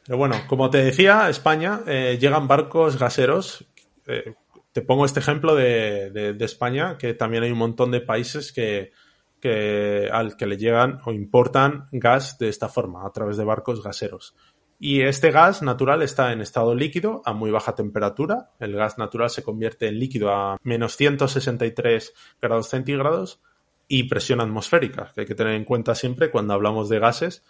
Pero 0.05 0.17
bueno, 0.17 0.35
como 0.47 0.69
te 0.69 0.83
decía, 0.83 1.29
España 1.29 1.81
eh, 1.87 2.17
llegan 2.19 2.47
barcos 2.47 2.99
gaseros. 2.99 3.65
Eh, 4.05 4.33
te 4.71 4.81
pongo 4.81 5.05
este 5.05 5.19
ejemplo 5.19 5.55
de, 5.55 6.11
de 6.11 6.45
España, 6.45 6.97
que 6.97 7.13
también 7.13 7.43
hay 7.43 7.51
un 7.51 7.57
montón 7.57 7.91
de 7.91 8.01
países 8.01 8.51
que, 8.51 8.91
que, 9.39 10.09
al 10.11 10.35
que 10.35 10.45
le 10.45 10.57
llegan 10.57 10.99
o 11.05 11.11
importan 11.11 11.87
gas 11.91 12.37
de 12.37 12.49
esta 12.49 12.69
forma, 12.69 13.05
a 13.05 13.11
través 13.11 13.37
de 13.37 13.43
barcos 13.43 13.83
gaseros. 13.83 14.35
Y 14.81 15.01
este 15.01 15.31
gas 15.31 15.61
natural 15.61 16.01
está 16.01 16.31
en 16.31 16.39
estado 16.39 16.73
líquido 16.73 17.21
a 17.25 17.33
muy 17.33 17.51
baja 17.51 17.75
temperatura. 17.75 18.51
El 18.61 18.77
gas 18.77 18.97
natural 18.97 19.29
se 19.29 19.43
convierte 19.43 19.89
en 19.89 19.99
líquido 19.99 20.33
a 20.33 20.57
menos 20.63 20.95
163 20.95 22.13
grados 22.41 22.69
centígrados 22.69 23.41
y 23.89 24.03
presión 24.03 24.39
atmosférica, 24.39 25.11
que 25.13 25.21
hay 25.21 25.27
que 25.27 25.35
tener 25.35 25.55
en 25.55 25.65
cuenta 25.65 25.95
siempre 25.95 26.31
cuando 26.31 26.53
hablamos 26.53 26.87
de 26.87 26.99
gases 26.99 27.43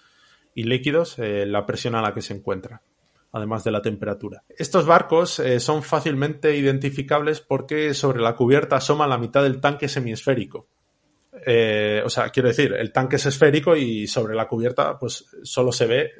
y 0.56 0.64
líquidos, 0.64 1.20
eh, 1.20 1.46
la 1.46 1.68
presión 1.68 1.94
a 1.94 2.02
la 2.02 2.16
que 2.16 2.24
se 2.24 2.34
encuentra. 2.34 2.82
además 3.32 3.64
de 3.64 3.70
la 3.70 3.84
temperatura. 3.84 4.42
Estos 4.50 4.88
barcos 4.88 5.38
eh, 5.38 5.60
son 5.60 5.84
fácilmente 5.84 6.58
identificables 6.58 7.42
porque 7.42 7.94
sobre 7.94 8.22
la 8.22 8.36
cubierta 8.36 8.78
asoma 8.78 9.06
la 9.06 9.20
mitad 9.20 9.44
del 9.44 9.62
tanque 9.62 9.88
semiesférico. 9.88 10.66
Eh, 11.46 12.02
o 12.04 12.10
sea, 12.10 12.30
quiero 12.30 12.50
decir, 12.50 12.74
el 12.74 12.92
tanque 12.92 13.18
es 13.18 13.26
esférico 13.26 13.76
y 13.76 14.08
sobre 14.08 14.36
la 14.36 14.48
cubierta 14.48 14.98
pues 14.98 15.26
solo 15.44 15.72
se 15.72 15.86
ve 15.86 16.12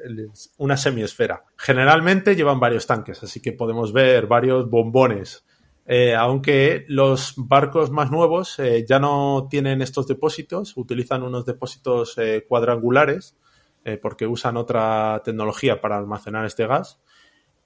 una 0.58 0.76
semiesfera. 0.76 1.44
Generalmente 1.56 2.36
llevan 2.36 2.60
varios 2.60 2.86
tanques, 2.86 3.22
así 3.22 3.40
que 3.40 3.52
podemos 3.52 3.92
ver 3.92 4.26
varios 4.26 4.68
bombones. 4.68 5.44
Eh, 5.86 6.14
aunque 6.14 6.84
los 6.88 7.34
barcos 7.36 7.90
más 7.90 8.10
nuevos 8.10 8.58
ya 8.86 8.98
no 8.98 9.48
tienen 9.50 9.82
estos 9.82 10.06
depósitos, 10.06 10.76
utilizan 10.76 11.22
unos 11.22 11.44
depósitos 11.44 12.16
cuadrangulares 12.46 13.36
eh, 13.82 13.96
porque 13.96 14.26
usan 14.26 14.58
otra 14.58 15.22
tecnología 15.24 15.80
para 15.80 15.96
almacenar 15.96 16.44
este 16.44 16.66
gas. 16.66 17.00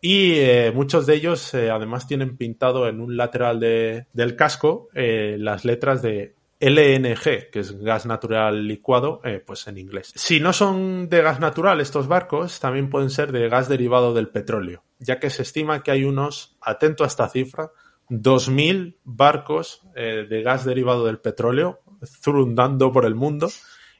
Y 0.00 0.34
eh, 0.34 0.70
muchos 0.72 1.06
de 1.06 1.14
ellos 1.14 1.54
eh, 1.54 1.70
además 1.70 2.06
tienen 2.06 2.36
pintado 2.36 2.86
en 2.88 3.00
un 3.00 3.16
lateral 3.16 3.58
del 3.58 4.36
casco 4.36 4.88
las 4.92 5.64
letras 5.64 6.02
de 6.02 6.34
LNG, 6.64 7.50
que 7.50 7.60
es 7.60 7.78
gas 7.80 8.06
natural 8.06 8.66
licuado, 8.66 9.20
pues 9.46 9.66
en 9.66 9.78
inglés. 9.78 10.12
Si 10.14 10.40
no 10.40 10.52
son 10.52 11.08
de 11.08 11.20
gas 11.20 11.40
natural 11.40 11.80
estos 11.80 12.08
barcos, 12.08 12.60
también 12.60 12.88
pueden 12.88 13.10
ser 13.10 13.32
de 13.32 13.48
gas 13.48 13.68
derivado 13.68 14.14
del 14.14 14.28
petróleo, 14.28 14.84
ya 14.98 15.18
que 15.18 15.30
se 15.30 15.42
estima 15.42 15.82
que 15.82 15.90
hay 15.90 16.04
unos, 16.04 16.56
atento 16.60 17.04
a 17.04 17.06
esta 17.06 17.28
cifra, 17.28 17.70
2.000 18.08 18.96
barcos 19.04 19.82
de 19.94 20.42
gas 20.42 20.64
derivado 20.64 21.06
del 21.06 21.18
petróleo 21.18 21.80
zurundando 22.04 22.92
por 22.92 23.06
el 23.06 23.14
mundo 23.14 23.48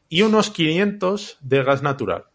y 0.08 0.22
unos 0.22 0.50
500 0.50 1.38
de 1.40 1.62
gas 1.62 1.82
natural. 1.82 2.26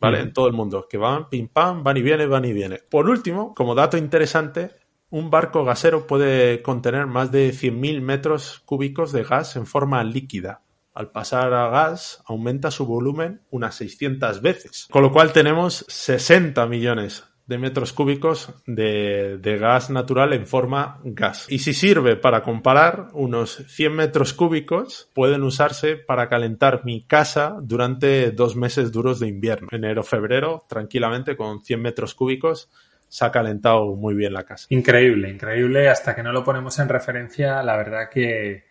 ¿Vale? 0.00 0.20
En 0.20 0.32
todo 0.32 0.46
el 0.46 0.52
mundo, 0.52 0.86
que 0.88 0.96
van 0.96 1.28
pim 1.28 1.48
pam, 1.48 1.82
van 1.82 1.96
y 1.96 2.02
vienen, 2.02 2.30
van 2.30 2.44
y 2.44 2.52
vienen. 2.52 2.78
Por 2.88 3.10
último, 3.10 3.52
como 3.52 3.74
dato 3.74 3.96
interesante, 3.96 4.70
un 5.10 5.30
barco 5.30 5.64
gasero 5.64 6.06
puede 6.06 6.62
contener 6.62 7.06
más 7.06 7.32
de 7.32 7.50
100.000 7.50 8.00
metros 8.00 8.62
cúbicos 8.64 9.12
de 9.12 9.24
gas 9.24 9.56
en 9.56 9.66
forma 9.66 10.02
líquida. 10.04 10.62
Al 10.94 11.10
pasar 11.10 11.52
a 11.54 11.68
gas, 11.68 12.22
aumenta 12.26 12.70
su 12.70 12.84
volumen 12.84 13.42
unas 13.50 13.76
600 13.76 14.42
veces. 14.42 14.88
Con 14.90 15.02
lo 15.02 15.12
cual 15.12 15.32
tenemos 15.32 15.84
60 15.88 16.66
millones 16.66 17.24
de 17.48 17.56
metros 17.56 17.94
cúbicos 17.94 18.52
de, 18.66 19.58
gas 19.58 19.88
natural 19.88 20.34
en 20.34 20.46
forma 20.46 21.00
gas. 21.02 21.46
Y 21.48 21.60
si 21.60 21.72
sirve 21.72 22.14
para 22.16 22.42
comparar, 22.42 23.08
unos 23.14 23.64
100 23.68 23.94
metros 23.94 24.34
cúbicos 24.34 25.08
pueden 25.14 25.42
usarse 25.42 25.96
para 25.96 26.28
calentar 26.28 26.84
mi 26.84 27.06
casa 27.06 27.56
durante 27.62 28.32
dos 28.32 28.54
meses 28.54 28.92
duros 28.92 29.18
de 29.18 29.28
invierno. 29.28 29.68
Enero, 29.72 30.02
febrero, 30.02 30.66
tranquilamente 30.68 31.36
con 31.36 31.64
100 31.64 31.80
metros 31.80 32.14
cúbicos 32.14 32.68
se 33.08 33.24
ha 33.24 33.32
calentado 33.32 33.96
muy 33.96 34.14
bien 34.14 34.32
la 34.32 34.44
casa. 34.44 34.66
Increíble, 34.70 35.30
increíble. 35.30 35.88
Hasta 35.88 36.14
que 36.14 36.22
no 36.22 36.32
lo 36.32 36.44
ponemos 36.44 36.78
en 36.78 36.88
referencia, 36.88 37.62
la 37.62 37.76
verdad 37.76 38.08
que, 38.10 38.64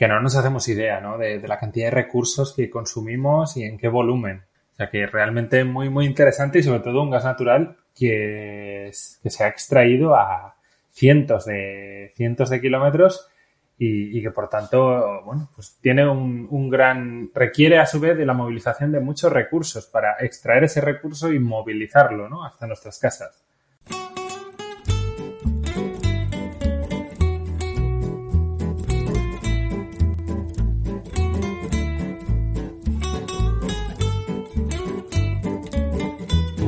que 0.00 0.08
no 0.08 0.20
nos 0.20 0.36
hacemos 0.36 0.68
idea 0.68 1.00
¿no? 1.00 1.18
de, 1.18 1.46
la 1.46 1.58
cantidad 1.58 1.86
de 1.86 1.90
recursos 1.90 2.54
que 2.54 2.70
consumimos 2.70 3.56
y 3.56 3.64
en 3.64 3.78
qué 3.78 3.88
volumen. 3.88 4.44
O 4.72 4.76
sea 4.76 4.90
que 4.90 5.06
realmente 5.06 5.64
muy, 5.64 5.90
muy 5.90 6.06
interesante 6.06 6.58
y 6.58 6.62
sobre 6.62 6.80
todo 6.80 7.02
un 7.02 7.10
gas 7.10 7.24
natural 7.24 7.76
que, 7.94 8.90
se 8.92 9.44
ha 9.44 9.48
extraído 9.48 10.14
a 10.14 10.56
cientos 10.90 11.44
de, 11.46 12.12
cientos 12.16 12.50
de 12.50 12.60
kilómetros 12.60 13.28
y, 13.82 14.22
que 14.22 14.30
por 14.30 14.50
tanto, 14.50 15.22
bueno, 15.24 15.50
pues 15.54 15.78
tiene 15.80 16.06
un, 16.06 16.46
un, 16.50 16.68
gran, 16.68 17.30
requiere 17.34 17.78
a 17.78 17.86
su 17.86 17.98
vez 17.98 18.16
de 18.16 18.26
la 18.26 18.34
movilización 18.34 18.92
de 18.92 19.00
muchos 19.00 19.32
recursos 19.32 19.86
para 19.86 20.16
extraer 20.20 20.64
ese 20.64 20.82
recurso 20.82 21.32
y 21.32 21.38
movilizarlo, 21.38 22.28
¿no? 22.28 22.44
Hasta 22.44 22.66
nuestras 22.66 22.98
casas. 22.98 23.42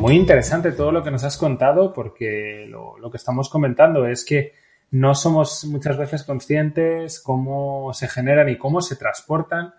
Muy 0.03 0.17
interesante 0.17 0.73
todo 0.73 0.91
lo 0.91 1.05
que 1.05 1.13
nos 1.13 1.23
has 1.23 1.39
contado 1.39 1.93
porque 1.93 2.67
lo, 2.69 3.09
que 3.09 3.17
estamos 3.17 3.49
comentando 3.49 4.05
es 4.05 4.25
que 4.25 4.53
no 4.91 5.15
somos 5.15 5.65
muchas 5.67 5.97
veces 5.97 6.25
conscientes 6.25 7.21
cómo 7.21 7.93
se 7.95 8.09
generan 8.09 8.49
y 8.49 8.59
cómo 8.59 8.81
se 8.81 8.97
transportan 8.97 9.73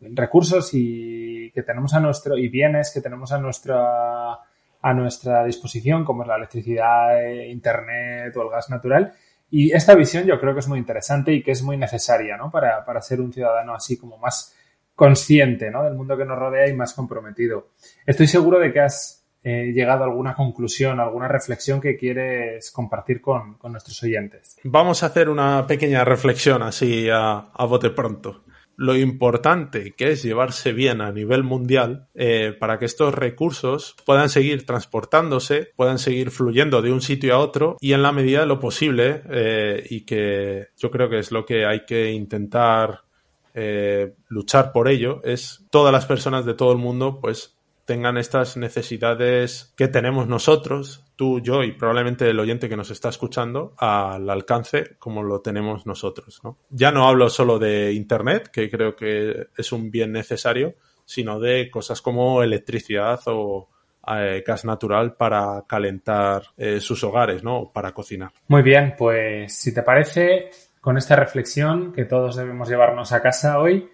recursos 0.00 0.70
y 0.72 1.50
que 1.50 1.64
tenemos 1.64 1.94
a 1.94 2.00
nuestro 2.00 2.38
y 2.38 2.48
bienes 2.48 2.92
que 2.94 3.00
tenemos 3.00 3.32
a 3.32 3.38
nuestra 3.38 4.34
a 4.82 4.94
nuestra 4.94 5.44
disposición 5.44 6.04
como 6.04 6.22
es 6.22 6.28
la 6.28 6.36
electricidad, 6.36 7.20
internet 7.48 8.36
o 8.36 8.42
el 8.42 8.50
gas 8.50 8.70
natural 8.70 9.14
y 9.50 9.72
esta 9.72 9.96
visión 9.96 10.26
yo 10.26 10.38
creo 10.38 10.54
que 10.54 10.60
es 10.60 10.68
muy 10.68 10.78
interesante 10.78 11.32
y 11.32 11.42
que 11.42 11.50
es 11.50 11.62
muy 11.64 11.76
necesaria 11.76 12.36
¿no? 12.36 12.52
para, 12.52 12.84
para 12.84 13.02
ser 13.02 13.20
un 13.20 13.32
ciudadano 13.32 13.74
así 13.74 13.98
como 13.98 14.16
más 14.16 14.54
consciente 14.94 15.72
¿no? 15.72 15.82
del 15.82 15.94
mundo 15.94 16.16
que 16.16 16.24
nos 16.24 16.38
rodea 16.38 16.68
y 16.68 16.72
más 16.72 16.94
comprometido. 16.94 17.70
Estoy 18.06 18.28
seguro 18.28 18.60
de 18.60 18.72
que 18.72 18.80
has 18.80 19.15
llegado 19.46 20.04
a 20.04 20.06
alguna 20.06 20.34
conclusión, 20.34 21.00
alguna 21.00 21.28
reflexión 21.28 21.80
que 21.80 21.96
quieres 21.96 22.70
compartir 22.70 23.20
con, 23.20 23.58
nuestros 23.62 24.02
oyentes. 24.02 24.58
Vamos 24.64 25.02
a 25.02 25.06
hacer 25.06 25.28
una 25.28 25.66
pequeña 25.66 26.04
reflexión 26.04 26.62
así 26.62 27.08
a, 27.12 27.48
bote 27.68 27.90
pronto. 27.90 28.42
Lo 28.78 28.94
importante 28.94 29.92
que 29.92 30.12
es 30.12 30.22
llevarse 30.22 30.72
bien 30.72 31.00
a 31.00 31.10
nivel 31.10 31.42
mundial 31.42 32.08
eh, 32.14 32.54
para 32.58 32.78
que 32.78 32.84
estos 32.84 33.14
recursos 33.14 33.96
puedan 34.04 34.28
seguir 34.28 34.66
transportándose, 34.66 35.70
puedan 35.76 35.98
seguir 35.98 36.30
fluyendo 36.30 36.82
de 36.82 36.92
un 36.92 37.00
sitio 37.00 37.34
a 37.34 37.38
otro 37.38 37.76
y 37.80 37.94
en 37.94 38.02
la 38.02 38.12
medida 38.12 38.40
de 38.40 38.46
lo 38.46 38.60
posible 38.60 39.22
eh, 39.30 39.82
y 39.88 40.04
que 40.04 40.68
yo 40.76 40.90
creo 40.90 41.08
que 41.08 41.20
es 41.20 41.32
lo 41.32 41.46
que 41.46 41.64
hay 41.64 41.86
que 41.86 42.10
intentar 42.10 43.06
eh, 43.54 44.12
luchar 44.28 44.70
por 44.70 44.86
ello 44.86 45.22
es 45.24 45.64
todas 45.70 45.90
las 45.90 46.04
personas 46.04 46.44
de 46.44 46.52
todo 46.52 46.72
el 46.72 46.78
mundo 46.78 47.20
pues 47.22 47.55
tengan 47.86 48.18
estas 48.18 48.56
necesidades 48.56 49.72
que 49.76 49.88
tenemos 49.88 50.26
nosotros, 50.26 51.04
tú, 51.14 51.40
yo 51.40 51.62
y 51.62 51.72
probablemente 51.72 52.28
el 52.28 52.38
oyente 52.38 52.68
que 52.68 52.76
nos 52.76 52.90
está 52.90 53.08
escuchando, 53.08 53.74
al 53.78 54.28
alcance 54.28 54.96
como 54.98 55.22
lo 55.22 55.40
tenemos 55.40 55.86
nosotros. 55.86 56.42
Ya 56.68 56.90
no 56.90 57.08
hablo 57.08 57.30
solo 57.30 57.58
de 57.58 57.92
Internet, 57.92 58.50
que 58.52 58.68
creo 58.68 58.94
que 58.96 59.46
es 59.56 59.72
un 59.72 59.90
bien 59.90 60.12
necesario, 60.12 60.74
sino 61.04 61.38
de 61.38 61.70
cosas 61.70 62.02
como 62.02 62.42
electricidad 62.42 63.20
o 63.26 63.68
eh, 64.08 64.42
gas 64.44 64.64
natural 64.64 65.14
para 65.14 65.64
calentar 65.66 66.42
eh, 66.56 66.80
sus 66.80 67.02
hogares, 67.04 67.44
¿no? 67.44 67.70
Para 67.72 67.92
cocinar. 67.92 68.32
Muy 68.48 68.62
bien, 68.62 68.94
pues 68.98 69.56
si 69.56 69.72
te 69.72 69.82
parece, 69.82 70.50
con 70.80 70.98
esta 70.98 71.14
reflexión 71.14 71.92
que 71.92 72.04
todos 72.04 72.36
debemos 72.36 72.68
llevarnos 72.68 73.12
a 73.12 73.22
casa 73.22 73.60
hoy, 73.60 73.88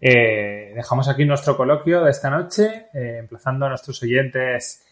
eh, 0.00 0.72
dejamos 0.74 1.08
aquí 1.08 1.24
nuestro 1.24 1.56
coloquio 1.56 2.04
de 2.04 2.10
esta 2.10 2.30
noche, 2.30 2.86
eh, 2.92 3.18
emplazando 3.20 3.66
a 3.66 3.70
nuestros 3.70 4.02
oyentes 4.02 4.84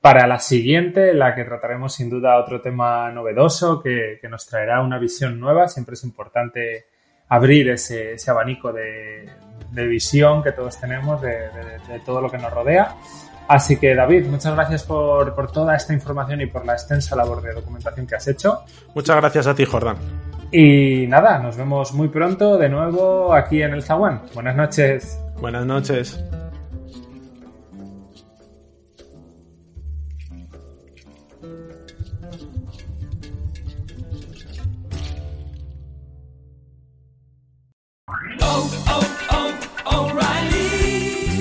para 0.00 0.26
la 0.26 0.38
siguiente, 0.38 1.10
en 1.10 1.18
la 1.18 1.34
que 1.34 1.44
trataremos 1.44 1.94
sin 1.94 2.08
duda 2.08 2.38
otro 2.38 2.60
tema 2.60 3.10
novedoso 3.10 3.82
que, 3.82 4.18
nos 4.30 4.46
traerá 4.46 4.82
una 4.82 4.98
visión 4.98 5.38
nueva. 5.38 5.68
Siempre 5.68 5.94
es 5.94 6.04
importante 6.04 6.86
abrir 7.28 7.70
ese, 7.70 8.16
abanico 8.26 8.72
de, 8.72 9.28
visión 9.72 10.42
que 10.42 10.52
todos 10.52 10.78
tenemos 10.80 11.20
de, 11.20 11.50
todo 12.04 12.20
lo 12.20 12.30
que 12.30 12.38
nos 12.38 12.52
rodea. 12.52 12.96
Así 13.48 13.78
que 13.78 13.94
David, 13.94 14.26
muchas 14.26 14.54
gracias 14.54 14.84
por, 14.84 15.34
por 15.34 15.50
toda 15.50 15.74
esta 15.74 15.92
información 15.92 16.40
y 16.40 16.46
por 16.46 16.64
la 16.64 16.74
extensa 16.74 17.16
labor 17.16 17.42
de 17.42 17.52
documentación 17.52 18.06
que 18.06 18.14
has 18.14 18.28
hecho. 18.28 18.60
Muchas 18.94 19.16
gracias 19.16 19.46
a 19.48 19.54
ti, 19.54 19.64
Jordán. 19.64 20.29
Y 20.52 21.06
nada, 21.06 21.38
nos 21.38 21.56
vemos 21.56 21.92
muy 21.92 22.08
pronto 22.08 22.58
de 22.58 22.68
nuevo 22.68 23.32
aquí 23.32 23.62
en 23.62 23.72
el 23.72 23.82
Zaguán. 23.82 24.22
Buenas 24.34 24.56
noches. 24.56 25.20
Buenas 25.40 25.64
noches. 25.64 26.22